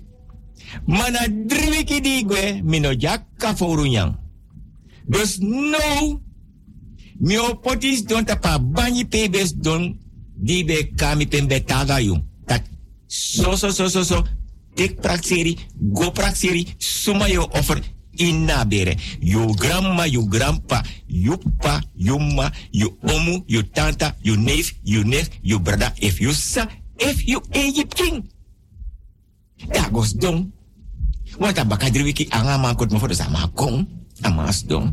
[0.87, 4.19] Mana driwiki di gue mino jak ka forunyang.
[5.07, 6.21] Dus no,
[7.21, 9.99] mi opotis don tapa banyi pebes don
[10.35, 12.19] di be kami pembe taga yu.
[12.47, 12.65] Tak
[13.07, 14.25] so so so so so
[14.75, 15.57] tek prakseri,
[15.93, 17.81] go prakseri, suma yo offer
[18.19, 18.97] inna bere.
[19.21, 25.03] Yo grandma, yo grandpa, yo pa, yo ma, yo omu, yo tanta, yo neef, yo
[25.03, 26.67] neef, yo brada, if you sa,
[26.99, 28.29] if you Egypt king.
[29.71, 30.53] Dagos don.
[31.39, 33.87] Want a bakadri wiki anga makot mo foto sa makong.
[34.23, 34.93] Amas don.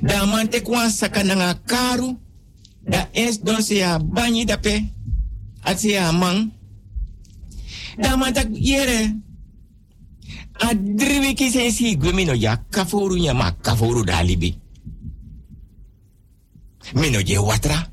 [0.00, 2.16] Da man te kwan saka nga karu.
[2.84, 4.84] Da es don se a banyi dape.
[5.64, 6.52] At se a man.
[7.98, 9.14] Da man tak yere.
[10.60, 14.04] A dri wiki se si gwemino ya kaforu nya kaforu.
[16.94, 17.90] Mino je watra.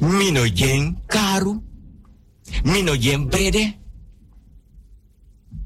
[0.00, 1.62] Mino jen karu.
[2.64, 3.74] Mino jen brede.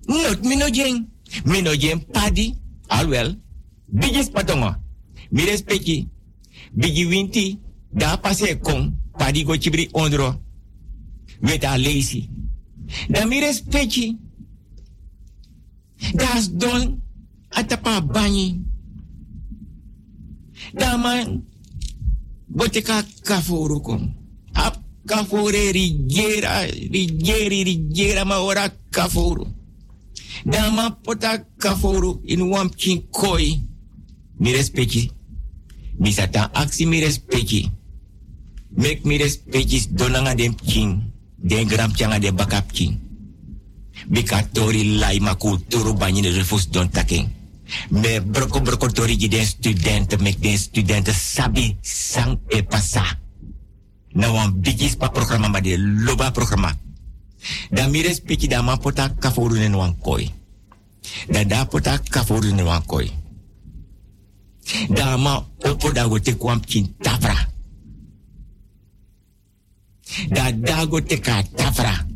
[0.07, 1.09] Not mino jen.
[1.45, 2.55] Mino jen padi.
[2.89, 3.39] Alwel.
[3.87, 4.75] Bigis patongo.
[5.31, 6.09] Mi respecti.
[6.73, 7.59] Bigi winti.
[7.91, 8.97] Da pase kon.
[9.19, 10.41] Padi go chibri ondro.
[11.41, 12.29] Weta lazy.
[13.09, 14.17] Da mi respecti.
[16.15, 17.03] Das don.
[17.49, 18.61] Atapa banyi.
[20.75, 21.45] Da man.
[22.47, 24.15] Boteka kafuru kon.
[24.53, 26.67] Ap kafure rigera.
[26.67, 29.47] Rigeri rigera ma ora kafuru.
[30.45, 33.63] Dama pota kafuru in wam king koi.
[34.39, 35.11] Mi respecti.
[35.99, 36.15] Mi
[36.53, 37.71] aksi mi respecti
[39.91, 41.08] donanga dem king.
[41.39, 42.99] Den gram changa de bakap king.
[44.09, 47.29] Bika tori lai ma kulturu banyi de refus don taking.
[47.91, 53.19] Me broko broko tori gi den studenten mek den studenten sabi sang e pasa.
[54.13, 56.77] Na wan bigis pa programma ma de loba programma.
[57.71, 60.33] Da mi respecti da ma pota kafuru nen wan koi.
[61.31, 63.11] Da da pota kaforu ne wan koi.
[64.89, 67.37] Da ma opo da go te kwam kin tafra.
[70.29, 72.07] Da da go te ka tafra.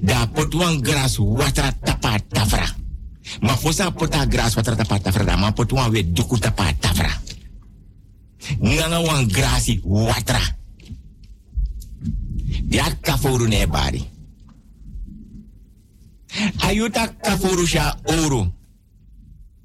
[0.00, 2.66] Da pot wan gras watra tapa tafra.
[3.40, 7.10] Ma fosa pota gras watra tapa tafra da ma pot wan we duku tapa tafra.
[8.60, 10.40] Nganga wan grasi watra.
[12.70, 14.02] Ya kaforu ne bari.
[16.60, 18.52] Ayuta kaforu sha oro.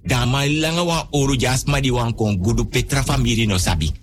[0.06, 4.01] Dama langa wan oro jasma di wan kon gudu petra famiri no sabi.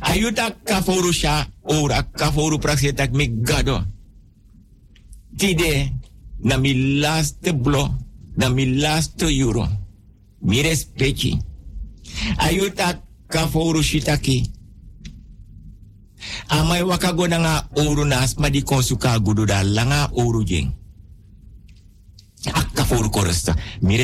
[0.00, 3.84] Ayuta kaforu sha ora kaforu prakseta mi gado.
[5.36, 5.92] Tide
[6.44, 6.72] na mi
[7.54, 7.94] blo
[8.36, 8.64] na mi
[9.20, 9.68] euro.
[10.42, 11.38] Mi respecti.
[12.38, 14.50] Ayuta kaforu shitaki.
[16.48, 20.70] Amai wakago na nga oro na di konsuka gudu da langa oro jeng.
[22.54, 23.96] Akka for koresta, mi.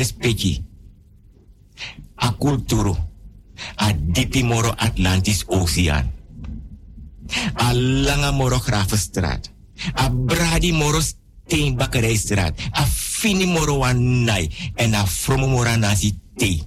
[2.21, 2.97] A kulturo,
[3.75, 6.11] a dipi moro Atlantis Oceaan.
[7.53, 9.51] A langa moro Gravenstraat.
[9.93, 12.59] A bradi moro Steenbakkerijstraat.
[12.71, 14.49] A fini moro wanai.
[14.75, 16.63] En a fromo moro nasi thee.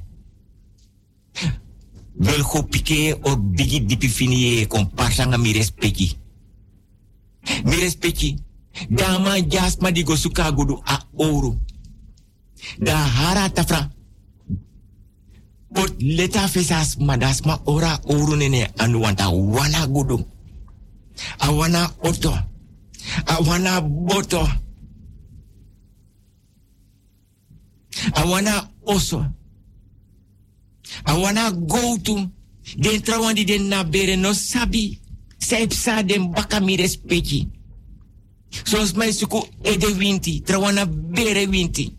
[2.13, 6.17] Wel go pike o bigi dipi fini e kon parsanga mi respecti.
[7.65, 8.37] Mi respecti.
[8.89, 11.59] Dama jasma di go suka gudu a ouro.
[12.79, 13.91] Da hara tafra.
[15.75, 20.25] Pot leta fesas madas ma ora ouro nene anu wanta wana gudu.
[21.39, 22.33] A wana oto.
[23.27, 24.49] A wana boto.
[28.15, 29.33] A wana oso.
[31.07, 32.31] I wanna go to
[32.79, 35.01] den trawandi den na bere no sabi.
[35.39, 37.49] Saipsa den baka mi respecti.
[38.65, 41.97] Sos mai suku ede winti, trawana bere winti.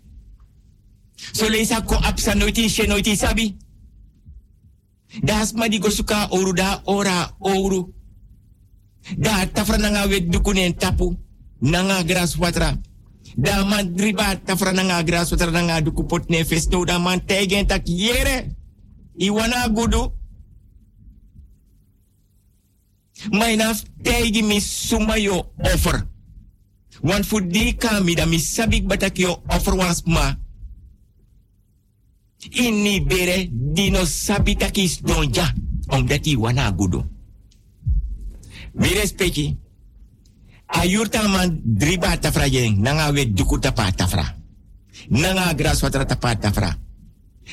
[1.34, 3.56] So leisa ko apsa noiti she noiti sabi.
[5.22, 7.94] Das ma di go suka oru da ora oru.
[9.18, 11.18] Da tafra nanga wet dukunen tapu.
[11.60, 12.78] Nanga gras watra.
[13.36, 17.68] Da man driba tafra nanga gras watra nanga duku pot ne festo da man tegen
[17.68, 18.56] tak yere.
[19.20, 20.12] Iwana gudu.
[23.32, 23.74] Maina
[24.04, 26.08] tegi mi suma yo offer.
[27.02, 30.43] Wan fu di kami da mi sabik batak yo offer was ma.
[32.52, 35.54] Ini bere dino sabitakis donja.
[35.88, 36.26] Omdat
[36.76, 37.04] gudu.
[38.74, 39.58] Mi respecti.
[40.66, 42.82] Ayurta man driba tafra jeng.
[42.82, 44.36] Nanga we duku tapa tafra.
[45.10, 46.78] Nanga gras watra tapa tafra.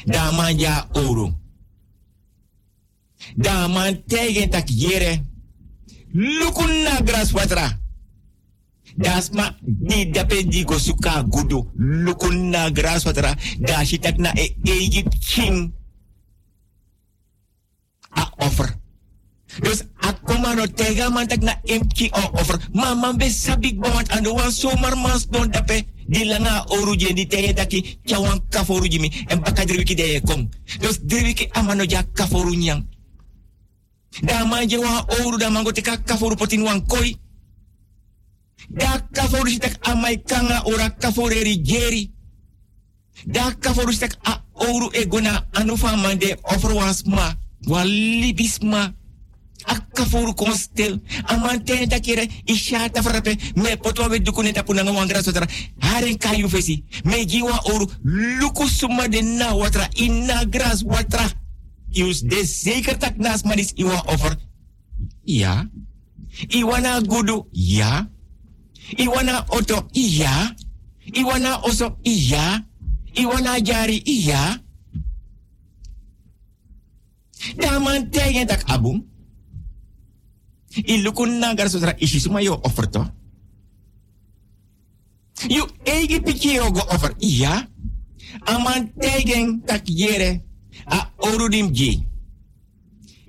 [0.06, 1.38] Dama ja oro.
[3.36, 5.24] Daman tegen tak yere.
[6.12, 7.00] Lukun na.
[8.96, 11.70] Dasma di dape di go suka gudu.
[11.76, 13.34] Lukun na gras watra.
[13.58, 15.72] Da shitak na e Egypt king.
[18.10, 18.74] A offer.
[19.62, 22.58] Dus ako man no tega man tak na o offer.
[22.72, 25.86] Mama be sabik bawat ando wan somar mas don dape.
[26.06, 29.10] Di langa oru je di tege taki chawan kaforu jimi.
[29.28, 30.48] En baka driwiki de kom.
[30.80, 32.86] Dus driwiki amano ja kaforu nyang.
[34.22, 37.16] Da manje wa oru da mango tika kaforu potin wan koi.
[38.70, 42.10] Da kaforu sitak amai kanga ora kaforu eri jeri.
[43.26, 47.34] Da kaforu sitak a oru egona anufa mande offer was ma.
[47.84, 48.92] Libis ma.
[49.66, 51.00] A kaforu konstel.
[51.26, 53.36] Amante da kere ishata frappe.
[53.56, 55.46] Me potwa we dukune tapu nanga wangra sotra.
[55.78, 56.84] Haren kayu fesi.
[57.04, 57.86] Me jiwa oru.
[58.04, 59.88] Luku suma de na watra.
[59.96, 61.26] Inna gras watra.
[61.92, 64.36] Ius de zeker tak nas manis iwa offer.
[65.24, 65.66] Ja.
[66.48, 67.48] Iwana gudu.
[67.52, 68.08] Ja.
[68.98, 69.88] Iwana oto.
[69.92, 70.54] Ja.
[71.12, 71.98] Iwana oso.
[72.04, 72.64] Ja.
[73.14, 74.02] Iwana jari.
[74.04, 74.58] Ja.
[77.56, 79.04] Daman tegen tak abum.
[80.76, 83.02] Ilukun na gar sotra ishi suma yo offer to.
[85.48, 87.14] You egi piki yo go offer.
[87.18, 87.66] Ja.
[88.46, 90.44] Aman tegen tak yere
[90.86, 92.06] a orudim ji.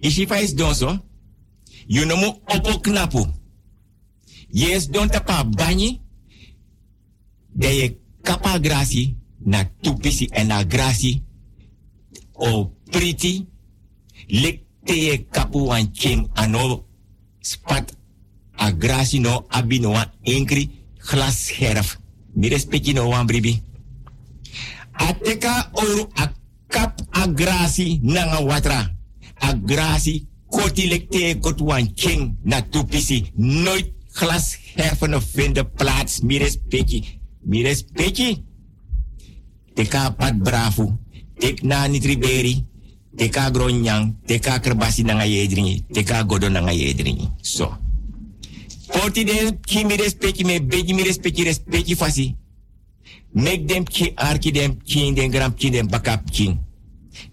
[0.02, 1.00] Ishi fais donso.
[1.88, 3.26] You know mo opo knapu.
[4.52, 6.02] Yes don tapa banyi.
[7.56, 8.60] De ye kapa
[9.46, 11.24] na tupisi en na grasi.
[12.34, 13.48] O priti.
[14.28, 16.30] Lek te kapu wan ching
[17.42, 17.96] spat
[18.58, 21.98] a grasi no abino wan enkri glas herf.
[22.36, 23.64] Mi respecti no wan bribi.
[24.94, 26.32] Ateka oru a
[26.68, 28.96] kap agrasi nanga watra.
[29.40, 33.32] Agrasi koti lekte kot wan king na tupisi.
[33.36, 36.22] Nooit glas herven of vinden plaats.
[36.22, 37.20] Mi respecti.
[37.42, 38.50] Mi respecti.
[39.74, 41.00] teka pat bravo,
[41.40, 42.66] tek na nitriberi,
[43.16, 47.30] teka gronyang, teka kerbasi na ngayedringi, teka godo na ngayedringi.
[47.42, 47.72] So.
[48.92, 52.36] Porti de kimi respecti me beji mi respecti respecti fasi.
[53.32, 56.60] Make them ki arki dem kin den gram kin den bakap kin.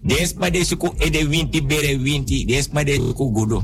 [0.01, 3.63] Des ma de suku e de winti bere winti, des ma de suku godo.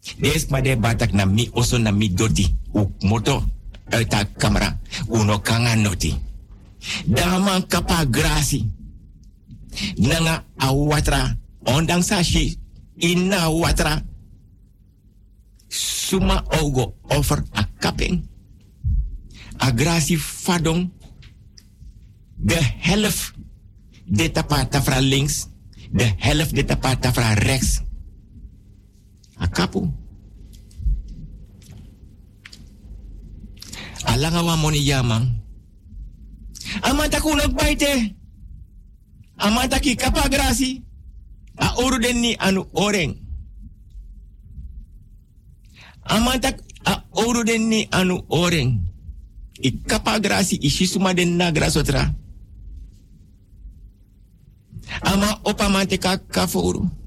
[0.00, 2.48] Des ma de batak na mi oso na mi doti.
[2.72, 3.44] U moto
[3.92, 4.78] uit camera.
[5.08, 6.14] Uno kanga noti.
[7.04, 8.70] Daman kapa grasi.
[9.96, 11.36] Nanga awatra.
[11.64, 12.58] Ondang sashi.
[12.96, 14.02] Ina watra.
[15.68, 18.28] Suma ogo over a kaping.
[19.58, 20.90] A grasi fadong.
[22.36, 23.34] De helft.
[24.04, 25.48] De tapata fra links.
[25.90, 27.82] De helft de tapata fra rechts.
[29.40, 29.88] A kapu.
[34.04, 35.26] Alanga wa moni yamang.
[36.82, 38.14] Amanta kunak baite.
[39.38, 40.82] Amanta ki kapa grasi.
[41.56, 43.16] A oru den ni anu oreng.
[46.04, 46.52] Amanta
[46.84, 48.80] a oru den ni anu oreng.
[49.62, 50.56] I kapa grasi
[50.86, 52.14] suma den na grasotra.
[55.02, 56.99] Ama opa mante ka kaforu.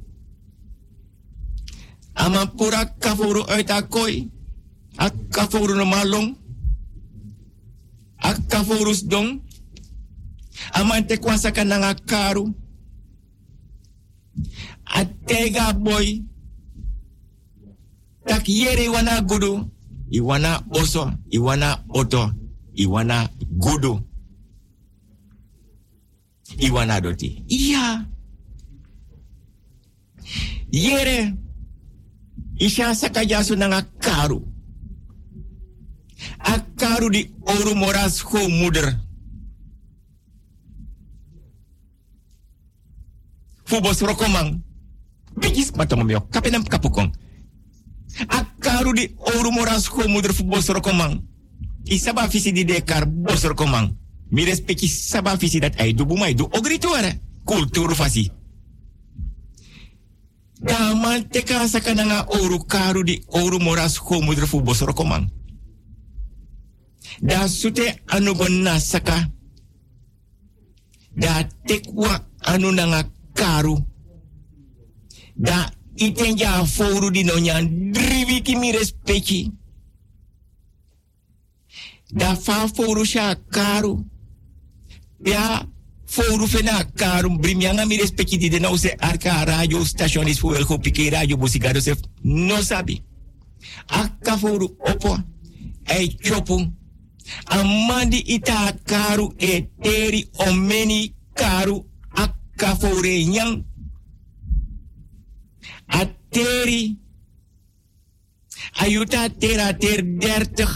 [2.15, 4.29] Ama pura kaforu uit a koi.
[4.97, 6.35] A kaforu no malong.
[8.17, 9.41] A kaforus dong.
[10.73, 12.53] Amante kwasa ka nanga karu.
[14.85, 16.21] A tega boy.
[18.25, 19.69] Tak yere wana gudu.
[20.09, 21.11] Iwana oso.
[21.29, 22.31] Iwana oto.
[22.75, 23.99] Iwana gudu.
[26.57, 27.43] Iwana doti.
[27.47, 28.05] Iya.
[30.71, 31.33] Yere.
[32.63, 34.39] Isha sakajasu nanga karu.
[36.39, 38.87] Akaru di oru moras ho moeder.
[43.65, 44.63] Fubos rokomang.
[45.75, 46.29] Matomomyo.
[46.31, 47.11] Kapenam kapukong.
[48.27, 51.19] Akaru di oru moras ho moeder fubos rokomang.
[51.83, 53.91] Isaba visi di dekar bos rokomang.
[54.31, 54.47] Mi
[54.87, 56.89] saba dat ay du du ogritu
[57.43, 58.31] Kultur fasi.
[60.63, 65.27] Daman teka sa kananga oru karu di oru moras ho moeder fubos rokomang.
[67.21, 69.27] Da sute anu gonna saka.
[71.15, 73.03] Da tekwa anu nanga
[73.33, 73.75] karu.
[75.35, 77.61] Da itenja foru di nonya
[77.91, 79.51] drivi ki mi respecti.
[82.07, 83.99] Da fa foru sha karu.
[85.25, 85.67] Ya
[86.13, 90.77] foru fena karu brimianga mi respecti di de se arka radio station is fuel ko
[90.77, 93.01] pike radio busigado se no sabi.
[93.87, 95.17] Akka foru opo.
[95.85, 96.71] Ei chopung.
[97.45, 101.83] Amandi ita karu e teri omeni karu
[102.15, 103.63] akka fore nyang.
[105.87, 106.97] A teri.
[108.73, 110.69] Ayuta tera ter dertig.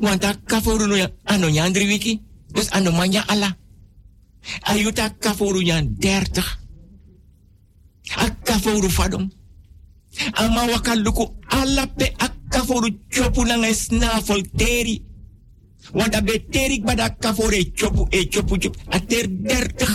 [0.00, 2.22] Want akka fore no ano nyandri wiki.
[2.52, 3.61] Dus ano manya ala.
[4.62, 5.14] Ayuta
[5.62, 6.58] nyan dertig.
[8.16, 9.30] Akka fore fadong.
[10.32, 14.96] Ama wakaluku ala pe akka kaforu chopu nanga snafel teri.
[15.94, 18.78] Want abe terik bada kaforu e chopu e chopu chopu.
[18.90, 19.94] A ter dertig.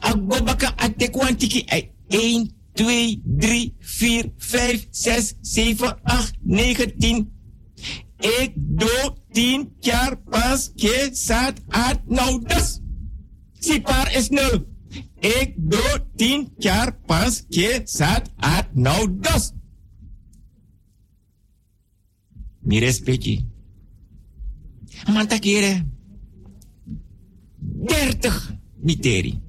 [0.00, 6.94] A gobaka a te kwantiki e 1, 2, 3, 4, 5, 6, 7, 8, 9,
[6.98, 7.32] 10.
[8.18, 12.80] Ik doe 10 jaar pas ke saat at nou dus.
[13.60, 14.66] Si par is nul.
[15.20, 19.52] Ik doe 10 jaar pas ke saat at nou dus.
[22.70, 23.46] mi respecti.
[25.06, 25.86] Manta kere.
[27.58, 29.40] Dertig miteri.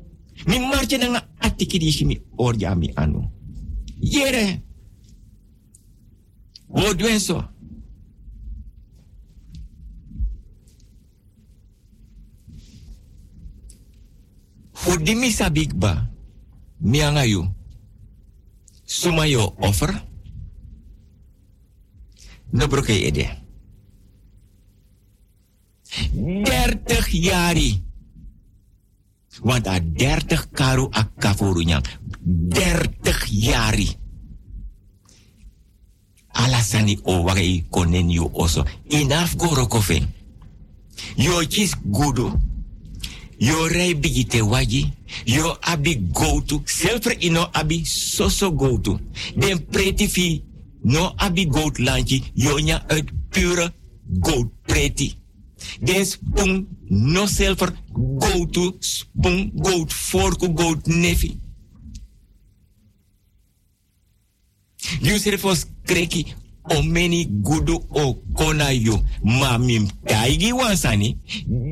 [0.46, 3.30] Mi marcha nanga atiki di mi orja mi anu.
[4.00, 4.62] Yere.
[6.68, 7.51] Wodwenso.
[14.82, 16.10] Fudimi sabigba.
[16.82, 17.46] Mi angayu.
[18.86, 19.94] Sumayo offer.
[22.52, 23.30] No broke ede.
[26.14, 27.84] 30 jari.
[29.44, 31.86] Want a 30 karu a kavoru nyang.
[32.50, 33.90] 30 jari.
[36.34, 38.66] Alasani o wagai konen yu oso.
[38.90, 40.02] Enough go rokofe.
[41.16, 42.32] Yo chis gudu.
[43.42, 44.94] Yo rei bigite waji.
[45.26, 46.64] Yo abi go to.
[47.20, 49.00] Ino abi soso go to.
[49.36, 50.44] Den preti fi
[50.84, 53.74] no abi goat landje, jonya uit pure
[54.20, 55.16] goat preti.
[55.80, 61.40] Den spoon no silver go to spoon goat fork goat nefi.
[65.02, 66.34] Yusuf was kreki
[66.78, 69.02] omeni gudu okonayo.
[69.24, 69.58] yo.
[69.60, 71.18] mim Taigi wansani,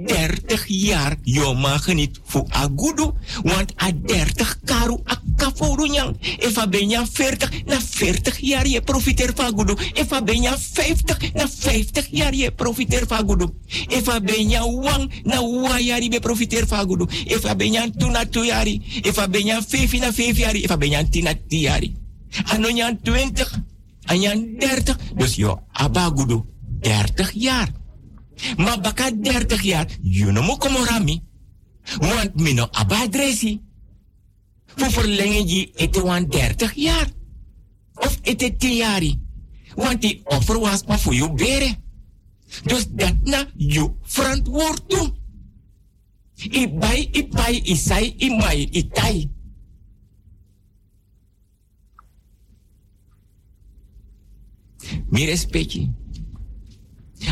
[0.05, 3.13] 30 jaar yo mag niet a agudu,
[3.43, 6.15] want a 30 karu a kaforu nyang.
[6.39, 9.75] Efa benya 40, na 40 jaar je profiteer van agudu.
[9.93, 13.49] Efa benya 50, na 50 jaar je profiteer van agudu.
[13.87, 17.07] Efa benya wang, na wayari be profiteer van agudu.
[17.25, 21.23] Efa benya tu na tu yari, efa benya fif na 5 yari, efa benya 10
[21.23, 21.61] na 10
[23.03, 23.45] 20,
[24.09, 26.45] en je 30, dus yo abagudo
[26.79, 27.69] 30 jaar.
[28.57, 31.21] Maar baka 30 jaar, je no mo komorami.
[31.97, 33.61] Want mino abadresi.
[34.65, 37.07] Voor verlengen je ete wan 30 jaar.
[37.93, 39.03] Of ete 10 jaar.
[39.75, 41.75] Want die offer was maar voor je beren.
[42.63, 45.13] Dus dat na je verantwoord
[47.65, 49.29] i sai i mai i tai
[55.09, 55.91] Mi respecti.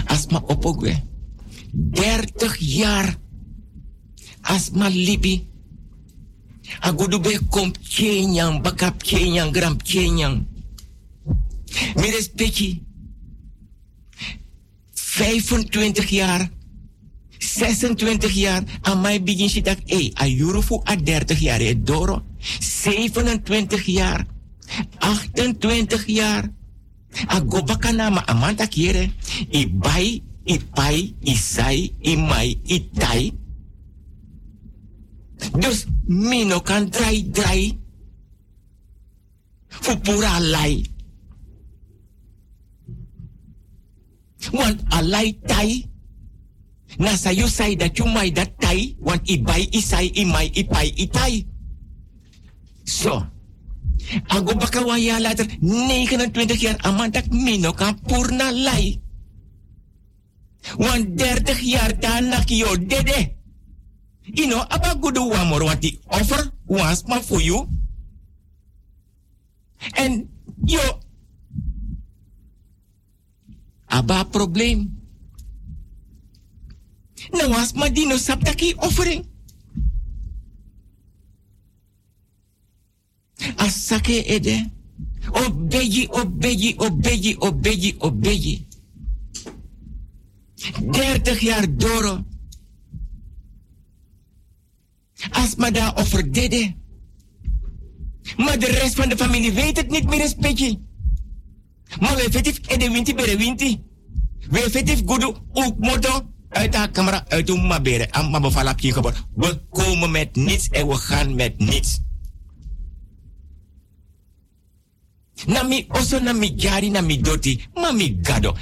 [0.05, 1.03] Asma opogwe.
[1.91, 3.17] 30 jaar.
[4.41, 5.47] Asma libi.
[6.79, 10.45] Agudu be kom kenyang, bakap kenyang, gram kenyang.
[11.95, 12.81] Mi respecti.
[14.93, 16.49] 25 jaar.
[17.37, 18.63] 26 jaar.
[18.81, 22.23] Aan mij begin je dat, hé, a Eurofu a 30 jaar, doro.
[22.59, 24.25] 27 jaar.
[24.97, 26.56] 28 jaar.
[27.25, 29.09] Ago baka nama amanta kiere.
[29.49, 33.33] I bai, i pai, i sai, i mai, i tai.
[35.57, 37.77] Dus mino kan drai drai.
[39.67, 40.83] Fu pura lai.
[44.53, 45.85] Want alai tai.
[46.97, 48.95] Na sayo sai dat you mai dat tai.
[48.99, 51.45] Want i bai, i sai, i mai, i pai, i tai.
[52.85, 53.36] So.
[54.07, 59.01] Ago baka waya later 29 jaar amantak mino kan purna lai.
[60.79, 63.35] Want 30 jaar dan yo dede.
[64.35, 67.67] Ino aba gudu wamor wati offer was ma for you.
[69.95, 70.27] En
[70.65, 70.99] yo
[73.87, 74.91] aba probleem.
[77.31, 79.23] Na was ma dino saptaki offering.
[83.55, 84.69] Asake ede.
[85.31, 88.67] Obeji, obeji, obeji, obeji, obeji.
[90.91, 92.25] 30 jaar doro.
[95.31, 96.75] Asma daar offerdede.
[98.37, 100.79] Maar de rest van de familie weet het niet meer, respectje.
[101.99, 103.81] Maar we effectief ede winti bere winti.
[104.49, 108.11] We effectief gudu ook moto uit haar camera uit om mabere.
[108.11, 109.17] Amma bevalapje geboren.
[109.35, 111.99] We komen met niets en we gaan met niets.
[115.45, 117.91] Na mi oso na mi jari na mi doti ma
[118.21, 118.55] gado.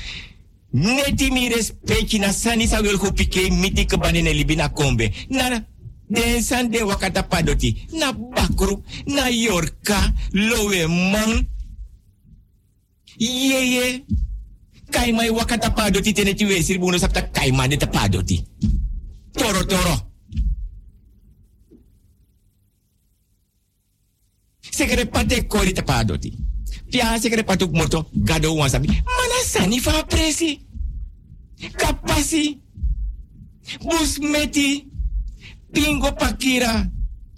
[0.73, 5.11] Neti mi respecti na sani sa wel pike miti ke banene libina kombe.
[5.29, 5.63] Na
[6.09, 11.47] den san de wakata padoti na bakru na yorka lowe man.
[13.17, 14.05] Yeye
[14.91, 18.43] kai mai wakata padoti tene ti we sir buno sapta kai ma de ta padoti
[19.31, 20.11] toro toro.
[24.71, 26.44] Sekere pate kori ta padoti
[26.95, 28.87] Pia sekere patuk moto gado wan sabi.
[28.87, 30.59] Mana fa presi.
[31.75, 32.57] Kapasi.
[33.83, 34.87] Busmeti.
[35.73, 36.87] Pingo pakira.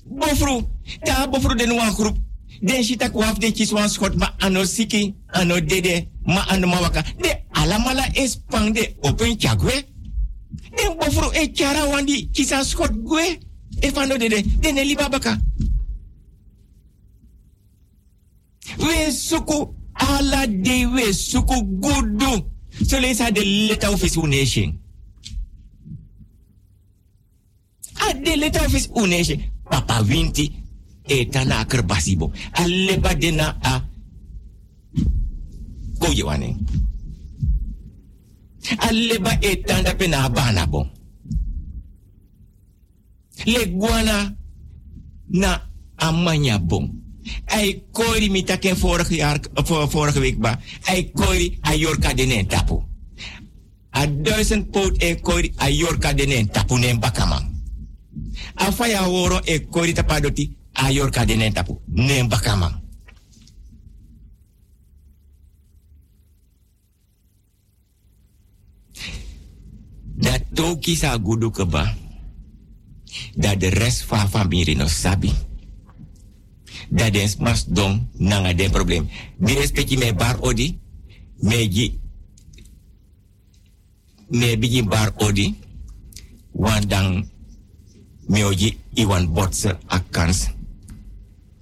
[0.05, 0.61] Bofru.
[1.03, 2.17] Ta bofru den wan groep.
[2.61, 5.15] Den kwaf den kis wan ma ano siki.
[5.33, 6.07] Ano dede.
[6.23, 7.01] Ma ano mawaka.
[7.17, 9.73] De alamala espang de open chagwe.
[10.77, 13.39] Den bofru e chara wandi kisa schot gwe.
[13.81, 14.43] Efano dede.
[14.61, 15.46] Den.
[18.75, 22.45] We suku ala de we suku gudu.
[22.85, 24.79] So have the letter of his nation.
[28.01, 29.43] A de letter of his nation.
[29.69, 30.51] Papa winti
[31.09, 33.81] eta na kerbasibo aleba dena a
[35.99, 36.57] koye wane.
[38.79, 40.87] Aleba eta da pena bana bo.
[43.45, 44.35] Le guana
[45.29, 45.61] na
[45.97, 47.06] amanya bom
[47.45, 50.59] Hij koori mi taken vorig jaar, vorige week ba.
[50.81, 52.81] Hij koori a yorka denen tapu.
[53.97, 57.45] A duizend poot e koori a yorka denen tapu nen bakamang.
[58.55, 62.85] A faya woro e koori tapadoti a yorka denen tapu nen bakamang.
[70.17, 71.95] Dat toki sa gudu keba.
[73.35, 75.46] Dat de rest van familie no sabi.
[76.89, 79.09] Dat den smas don nanga den probleem.
[79.37, 80.79] Mi respecti me bar odi.
[81.39, 81.99] Me gi.
[84.27, 85.55] Me bigi bar odi.
[86.51, 87.29] Wan dan
[88.27, 90.49] me oji iwan botse akans.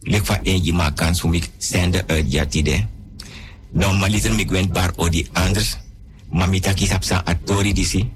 [0.02, 2.88] Lek fa enji ma kans voor mij sende uit jatide.
[3.72, 5.78] Normaliter mi gwen bar odi anders.
[6.30, 8.12] Mami taki sapsa atori disi.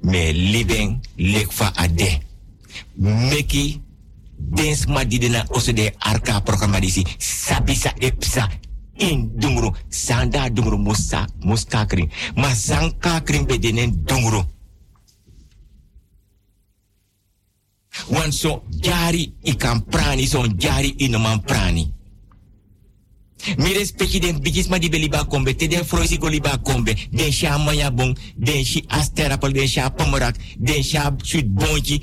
[0.00, 2.20] Me libeng lek fa ade.
[2.94, 3.80] Meki
[4.38, 7.04] dens ma didena oso de arka programma disi.
[7.18, 8.48] Sabisa epsa
[8.96, 9.74] in dungru.
[9.88, 12.10] Sanda dungru musa muska kring.
[12.36, 14.44] Ma sanka kring bedenen dungru.
[18.06, 21.92] Want so jari ikan prani, so jari inoman prani.
[23.56, 26.28] Mi respecti den bigis ma di beli ba kombe, te den froisi go
[26.62, 32.02] kombe, den sha maya bon, den shi asterapel, den sha pomorak, den sha sweet bonji.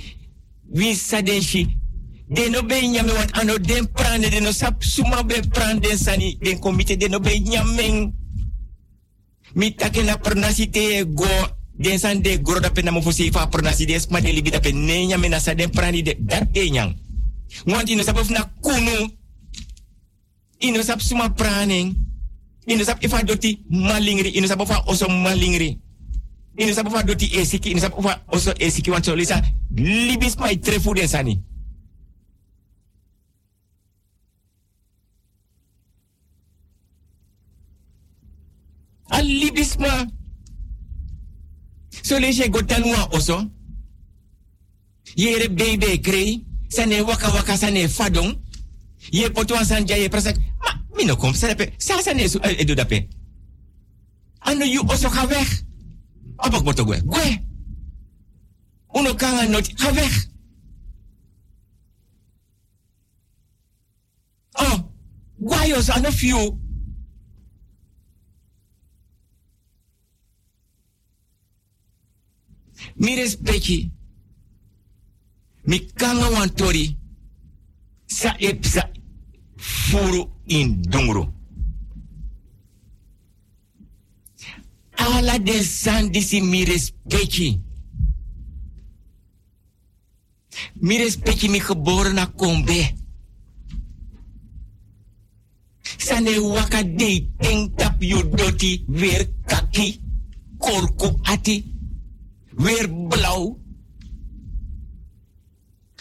[0.72, 1.78] Wie sa den shi?
[2.28, 6.38] Den no be nyame ano den prane, den no sap suma be pran den sani,
[6.42, 8.14] den komite den no be nyameng.
[9.54, 10.70] Mi take na pernasi
[11.14, 11.28] go,
[11.78, 14.60] den san de goro da pena mo fosi fa pernasi de de libi da
[15.30, 16.96] na sa den prani de dat e nyang.
[17.68, 19.10] Want ino sap na kunu,
[20.60, 21.96] ino sap suma praning.
[22.68, 25.78] Ino sap ifa doti malingri, ino sap ofa oso malingri.
[26.58, 29.42] Ino sap ofa doti esiki, ino sap ofa oso esiki want so lisa
[29.76, 31.40] libis mai trefu den sani.
[39.16, 40.06] A libis ma.
[42.04, 43.38] So lees je gotanua oso.
[45.16, 46.46] Yere baby krei.
[46.68, 48.36] Sane waka waka sane fadong.
[49.12, 49.30] Ye
[49.64, 50.36] san ja ye prasak.
[50.60, 51.74] Ma, mi no kom sape.
[51.78, 53.08] Sa sane su edu dape.
[54.42, 55.48] Ano you oso ga weg.
[56.38, 57.00] Apa moto gue?
[57.02, 57.40] Gue.
[58.94, 60.12] Uno kanga not ga weg.
[64.60, 64.92] Oh,
[65.40, 66.65] guayos ano few.
[72.96, 73.92] Mi respecti.
[75.64, 76.46] Mi kanga.
[78.06, 78.92] Sa epsa
[79.56, 81.34] furu in dungru.
[84.96, 87.60] Ala de san disi mi respecti.
[90.74, 92.96] Mi respecti mi geboren kombe.
[95.98, 100.00] Sane waka de ting tap yu doti weer kaki.
[100.58, 101.75] Korku ati.
[102.56, 103.60] Weer blauw.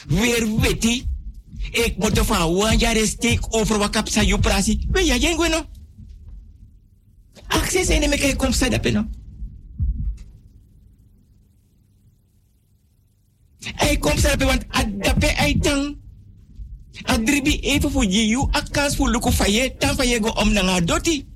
[0.07, 1.07] Weer witty.
[1.71, 2.97] Ik moet van one jaar
[3.51, 4.87] over wat kapsa yu prasi.
[4.91, 5.67] We ja jen gweno.
[7.47, 9.07] Access ene me kijk kom dape no.
[13.77, 15.97] Ay kom sa dape want adape ay tang.
[17.03, 21.27] Adribi even voor je akans voor luku faye tan faye go om nanga doti.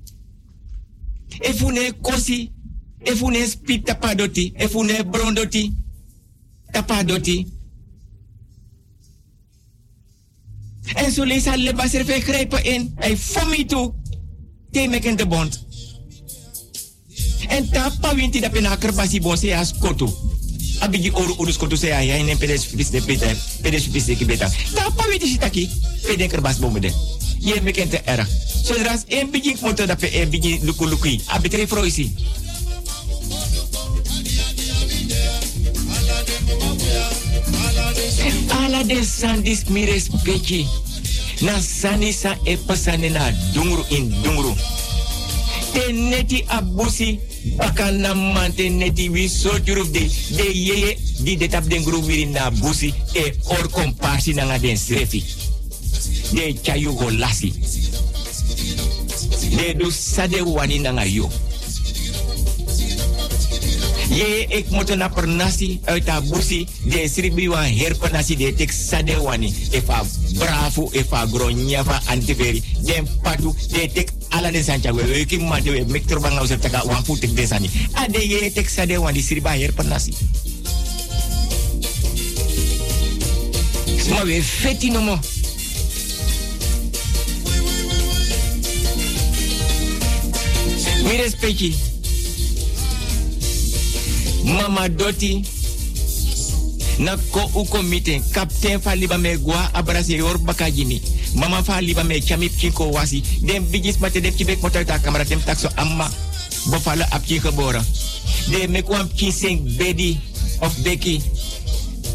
[1.39, 2.51] Efune kosi.
[3.03, 4.53] Efune spit tapa doti.
[4.55, 5.05] Efune.
[6.71, 7.47] Tapa doti.
[10.93, 12.91] En zo lees hij leba serve grijpen in.
[12.95, 13.93] Hij fomi toe.
[14.71, 15.65] Te meken de bond.
[17.47, 20.17] En tapa winti dat pena kerbasi bon se as koto.
[20.79, 23.33] Abigi oru urus koto se ay nem pedes fis de beta.
[23.61, 24.49] Pedes fis de beta.
[24.73, 25.69] Tapa winti sitaki.
[26.01, 26.93] Pede kerbas bon mede.
[27.39, 28.29] Je meken te erg.
[28.63, 31.19] Zodra een begin motor dat pe een begin luku luku.
[31.25, 32.13] Abitre froisi.
[38.79, 40.67] Ala de sandis mires peki.
[41.41, 44.55] Na sani sa e pasane na dungru in dungru.
[45.73, 47.19] Te neti abusi
[47.57, 52.01] baka na mante neti wi so juruf de de yeye di de tap den gru
[52.01, 55.23] wiri na busi e or kompasi na nga den srefi.
[56.33, 57.53] De chayu go lasi.
[59.55, 61.29] De du sade wani na nga yo.
[64.19, 66.67] Ye ik moet na per nasi uit haar busi.
[66.83, 69.53] De sribi wan her per nasi de tek sade wani.
[69.71, 70.03] Efa
[70.35, 72.63] bravo, efa gronya fa antiveri.
[72.83, 75.25] Den patu de tek ala de sancha we.
[75.25, 77.69] Kim ma de we mek terba ngau zep taka wan tek de sani.
[77.93, 80.13] Ade ye tek sade wani sriba her per nasi.
[84.09, 85.19] Ma we feti no mo.
[91.07, 91.88] Mi respecti.
[94.43, 95.43] Mama Doti.
[96.99, 98.23] Na ko uko meeting.
[98.31, 101.01] Kapten fa liba me gwa abrasi yor bakajini.
[101.35, 103.23] Mama fa liba me chamip kinko wasi.
[103.41, 106.09] Dem bigis mate dem kibek motor ta kamera dem takso amma.
[106.69, 107.83] Bofala apki geboren.
[108.51, 110.29] De me kwam kinseng bedi.
[110.61, 111.23] of Becky.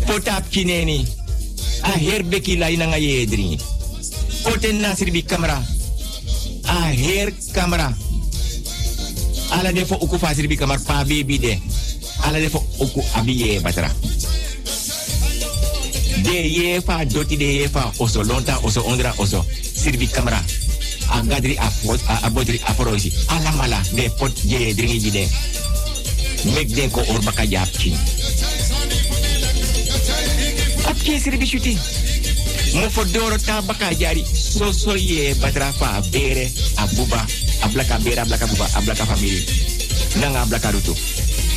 [0.04, 1.04] Potap kineni.
[1.84, 3.58] A her Becky la ina nga ye dringi.
[4.44, 5.60] Poten nasir bi camera.
[6.64, 7.92] A her camera.
[9.54, 11.54] Ala defo uku fasir bi kamar pa baby de.
[12.24, 13.90] Ala defo uku abiye batra.
[16.24, 20.40] De ye fa doti de ye fa oso lonta oso ondra oso sirbi camera.
[21.10, 22.30] A gadri a fot a a.
[23.36, 25.28] Ala mala de pot je dringi de.
[26.54, 27.92] Mek den ko orbaka japki.
[30.88, 31.78] Apki sirbi shuti.
[32.74, 34.24] Mo fodoro ta baka jari.
[34.24, 37.26] So so ye batra fa bere abuba
[37.60, 39.44] ablaka bere ablaka buba ablaka family.
[40.16, 40.94] Nanga ablaka rutu.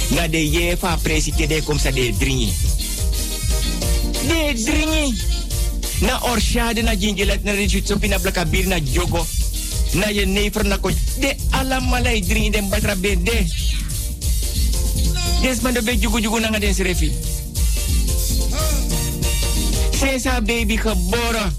[0.09, 2.53] Na de ye fa presite de kom sa de dringi.
[4.27, 5.15] De dringi.
[5.99, 9.25] Na orshade na jingelet na rijut sopi na blaka bir na jogo.
[9.93, 10.89] Na ye nefer na ko.
[11.19, 11.35] De
[11.89, 13.45] malay dringi den batra berde.
[15.41, 17.11] Des man de be jugu jugu nanga den serefi.
[19.91, 21.51] Sesa baby geboren.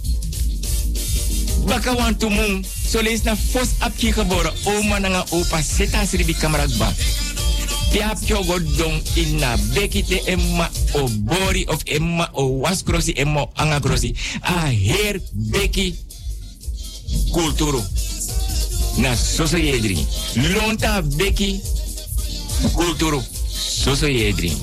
[1.67, 4.53] Baka want to lees na fos apki geboren.
[4.65, 6.71] Oma na nga opa seta sribi kamerak
[7.89, 7.93] ba.
[7.93, 14.15] Piap chogo dong ina beki te emma o bori of emma o waskrosi emma angakrosi.
[14.43, 15.95] A her beki
[17.33, 17.83] kulturu.
[18.99, 20.07] Na soso yedring.
[20.55, 21.61] Lonta beki
[22.75, 23.23] kulturu.
[23.49, 24.57] Soso yedring.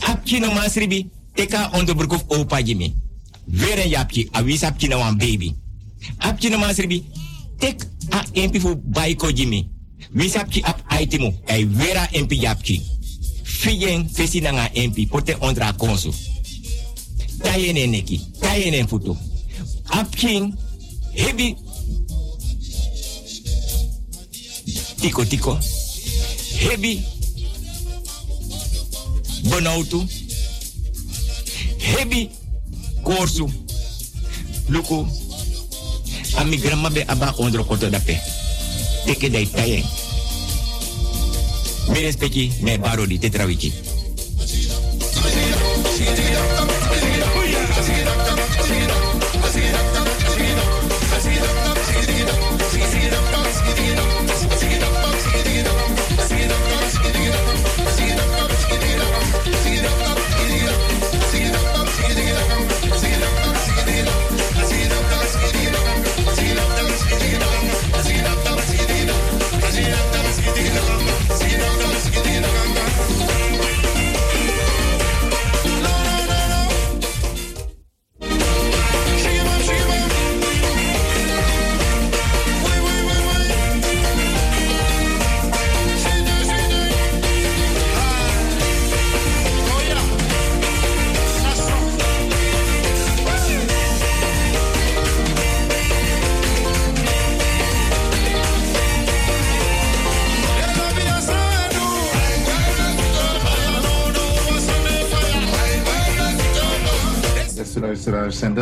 [0.00, 1.10] Apki no masribi.
[1.34, 2.94] Teka onderbroek of opa jimi.
[3.44, 4.28] Weer een japje.
[4.32, 5.54] Awis wan baby.
[6.18, 7.04] Apki no masribi.
[7.58, 9.75] Tek a empi fu baiko jimi.
[10.14, 11.34] Wis apki ap aitimu.
[11.46, 12.82] Ei vera empi japki.
[13.44, 15.06] Fiyen fesi na nga empi.
[15.06, 16.14] Pote ondra konsu.
[17.42, 18.20] Tayene neki.
[18.40, 19.16] Tayene futu.
[19.90, 20.54] Apking.
[21.14, 21.56] Hebi.
[25.00, 25.58] Tiko tiko.
[26.58, 27.02] Hebi.
[29.44, 30.06] Bonautu.
[31.78, 32.30] Hebi
[33.02, 33.50] korsu.
[34.68, 35.06] Luku.
[36.36, 38.35] Ami be aba ondro koto dape.
[39.06, 39.84] Teke dai tayen.
[41.88, 43.70] Mi respecti me baro di tetrawiki.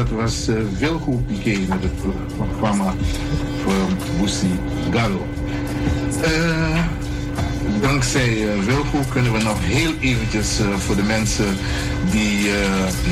[0.04, 1.92] Dat was uh, Wilgo Piqué met het
[2.36, 2.94] programma
[3.62, 3.74] voor
[4.20, 4.58] Bussi
[4.90, 5.26] Gallo.
[6.24, 6.84] Uh,
[7.80, 11.56] dankzij uh, Wilgo kunnen we nog heel eventjes voor de mensen
[12.10, 12.50] die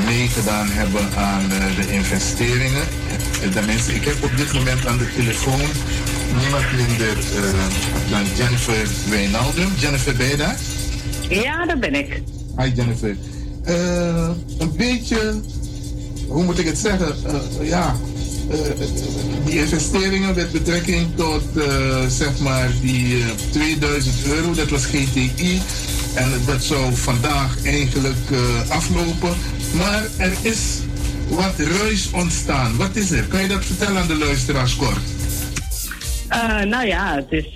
[0.06, 2.86] meegedaan hebben aan de investeringen.
[3.52, 5.60] De mensen, ik heb op dit moment aan de telefoon
[6.40, 7.16] niemand minder
[8.10, 9.69] dan Jennifer Wijnaldum.
[9.78, 10.56] Jennifer, ben je daar?
[11.28, 12.23] Ja, daar ben ik.
[12.56, 13.16] Hi Jennifer.
[14.59, 15.40] een beetje
[16.32, 17.14] hoe moet ik het zeggen?
[17.26, 17.96] Uh, ja,
[18.50, 18.59] uh,
[19.44, 21.64] die investeringen met betrekking tot uh,
[22.09, 25.60] zeg maar die 2000 euro, dat was GTI.
[26.14, 28.30] En dat zou vandaag eigenlijk
[28.68, 29.34] aflopen.
[29.76, 30.78] Maar er is
[31.28, 32.76] wat ruis ontstaan.
[32.76, 33.24] Wat is er?
[33.24, 34.98] Kan je dat vertellen aan de luisteraars kort?
[36.68, 37.46] nou ja, het is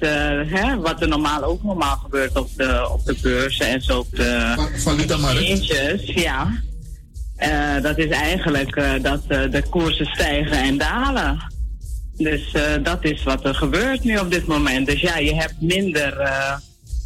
[0.47, 4.17] hè, wat er normaal ook normaal gebeurt op de, op de beurzen en zo op
[4.17, 5.67] de valutamarkt.
[6.07, 6.63] Ja.
[7.39, 11.55] Uh, dat is eigenlijk uh, dat uh, de koersen stijgen en dalen.
[12.17, 14.87] Dus dat is wat er gebeurt nu op dit moment.
[14.87, 16.31] Dus ja, je hebt minder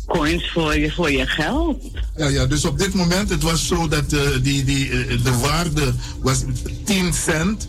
[0.06, 1.84] coins voor je, voor je geld.
[2.16, 4.10] Ja, ja, dus op dit moment, het was zo dat
[4.42, 4.88] die, die,
[5.22, 6.44] de waarde was
[6.84, 7.66] 10 cent.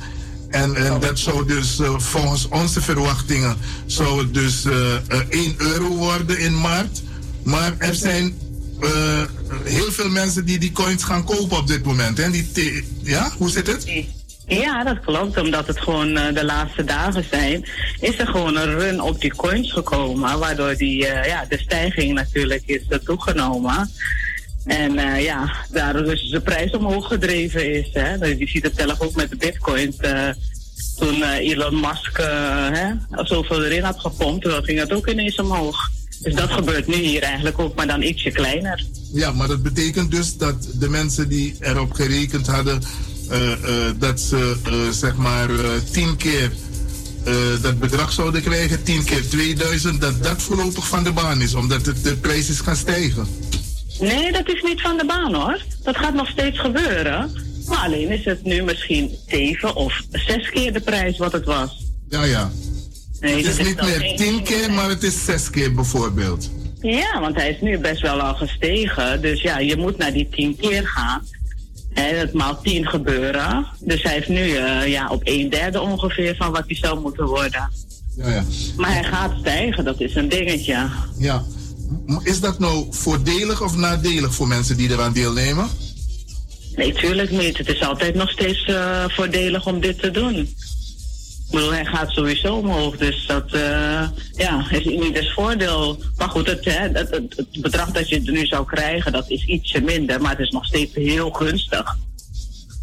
[0.49, 4.65] En, en dat zou dus volgens onze verwachtingen zou het dus
[5.29, 7.01] 1 euro worden in maart.
[7.43, 8.33] Maar er zijn
[8.83, 9.21] uh,
[9.63, 12.17] heel veel mensen die die coins gaan kopen op dit moment.
[12.17, 12.31] Hè?
[12.31, 14.05] Die ja, hoe zit het?
[14.47, 15.37] Ja, dat klopt.
[15.37, 17.65] Omdat het gewoon uh, de laatste dagen zijn,
[17.99, 20.39] is er gewoon een run op die coins gekomen.
[20.39, 23.91] Waardoor die, uh, ja, de stijging natuurlijk is toegenomen.
[24.65, 27.89] En ja, daardoor dus de prijs omhoog gedreven is.
[27.93, 28.17] Hè.
[28.17, 29.95] Dus je ziet het zelf ook met de bitcoin.
[30.97, 32.17] toen Elon Musk
[32.71, 32.91] hè,
[33.23, 35.89] zoveel erin had gepompt, dan ging het ook ineens omhoog.
[36.21, 38.85] Dus dat gebeurt nu hier eigenlijk ook, maar dan ietsje kleiner.
[39.13, 42.81] Ja, maar dat betekent dus dat de mensen die erop gerekend hadden
[43.31, 43.55] uh, uh,
[43.97, 45.49] dat ze uh, zeg maar
[45.91, 46.51] tien keer
[47.61, 51.85] dat bedrag zouden krijgen, 10 keer 2000, dat dat voorlopig van de baan is, omdat
[51.85, 53.27] het, de prijs is gaan stijgen.
[53.99, 55.61] Nee, dat is niet van de baan hoor.
[55.83, 57.31] Dat gaat nog steeds gebeuren.
[57.67, 61.85] Maar alleen is het nu misschien zeven of zes keer de prijs wat het was.
[62.09, 62.51] Ja, ja.
[63.21, 66.49] Nee, het is, niet meer tien keer, maar het is zes keer bijvoorbeeld.
[66.81, 69.21] Ja, want hij is nu best wel al gestegen.
[69.21, 71.27] Dus ja, je moet naar die tien keer gaan.
[71.93, 73.67] En het maal tien gebeuren.
[73.79, 77.25] Dus hij heeft nu uh, ja, op een derde ongeveer van wat hij zou moeten
[77.25, 77.71] worden.
[78.15, 78.43] Ja, ja.
[78.77, 80.89] Maar hij gaat stijgen, dat is een dingetje.
[81.17, 81.43] Ja.
[82.23, 85.69] Is dat nou voordelig of nadelig voor mensen die eraan deelnemen?
[86.75, 87.57] Nee, tuurlijk niet.
[87.57, 90.55] Het is altijd nog steeds uh, voordelig om dit te doen.
[91.51, 94.65] Ik bedoel, hij gaat sowieso omhoog, dus dat uh, ja,
[95.13, 96.03] is voordeel.
[96.17, 99.45] Maar goed, het, hè, het, het, het, bedrag dat je nu zou krijgen, dat is
[99.45, 101.97] ietsje minder, maar het is nog steeds heel gunstig.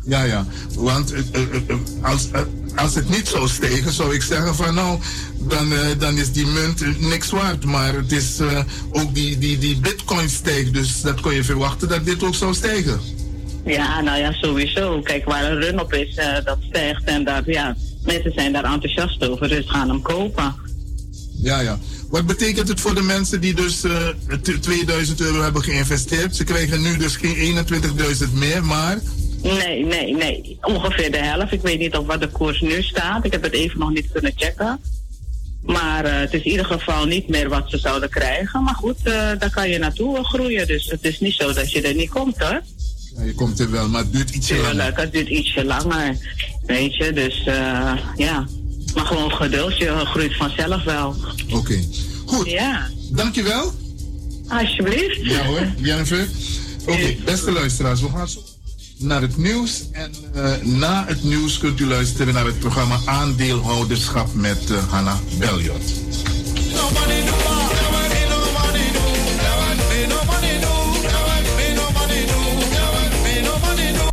[0.04, 2.28] Ja, ja, want uh, uh, als,
[2.74, 4.98] als het niet zou stegen, zou ik zeggen van nou,
[5.38, 7.64] dan, dan is die munt niks waard.
[7.64, 8.40] Maar het is
[8.90, 12.54] ook die, die, die bitcoin stijgt, dus dat kon je verwachten dat dit ook zou
[12.54, 13.00] stijgen.
[13.64, 15.00] Ja, nou ja, sowieso.
[15.00, 16.14] Kijk, waar een run op is,
[16.44, 17.76] dat stijgt en dat, ja,
[18.12, 20.54] mensen zijn daar enthousiast over, dus gaan hem kopen.
[21.42, 21.78] Ja, ja.
[22.10, 26.36] Wat betekent het voor de mensen die dus uh, eh, 2000 euro hebben geïnvesteerd?
[26.36, 27.66] Ze krijgen nu dus geen
[28.28, 28.98] 21.000 meer, maar...
[29.42, 30.58] Nee, nee, nee.
[30.60, 31.52] Ongeveer de helft.
[31.52, 33.24] Ik weet niet op wat de koers nu staat.
[33.24, 34.80] Ik heb het even nog niet kunnen checken.
[35.62, 38.62] Maar uh, het is in ieder geval niet meer wat ze zouden krijgen.
[38.62, 40.66] Maar goed, uh, daar kan je naartoe groeien.
[40.66, 42.62] Dus het is niet zo dat je er niet komt, hoor.
[43.16, 44.70] Ja, je komt er wel, maar het duurt ietsje langer.
[44.70, 46.16] Tuurlijk, het duurt ietsje langer.
[46.68, 48.46] Weet je, dus uh, ja.
[48.94, 51.16] Maar gewoon geduld, je groeit vanzelf wel.
[51.46, 51.56] Oké.
[51.56, 51.88] Okay.
[52.26, 52.46] Goed.
[52.50, 52.90] Ja.
[53.10, 53.72] Dankjewel.
[54.48, 55.18] Alsjeblieft.
[55.22, 56.28] Ja hoor, Jennifer.
[56.80, 58.40] Oké, okay, beste luisteraars, we gaan zo
[58.98, 59.84] naar het nieuws.
[59.92, 65.18] En uh, na het nieuws kunt u luisteren naar het programma Aandeelhouderschap met uh, Hanna
[65.38, 65.82] Beljot.
[66.72, 67.47] Nobody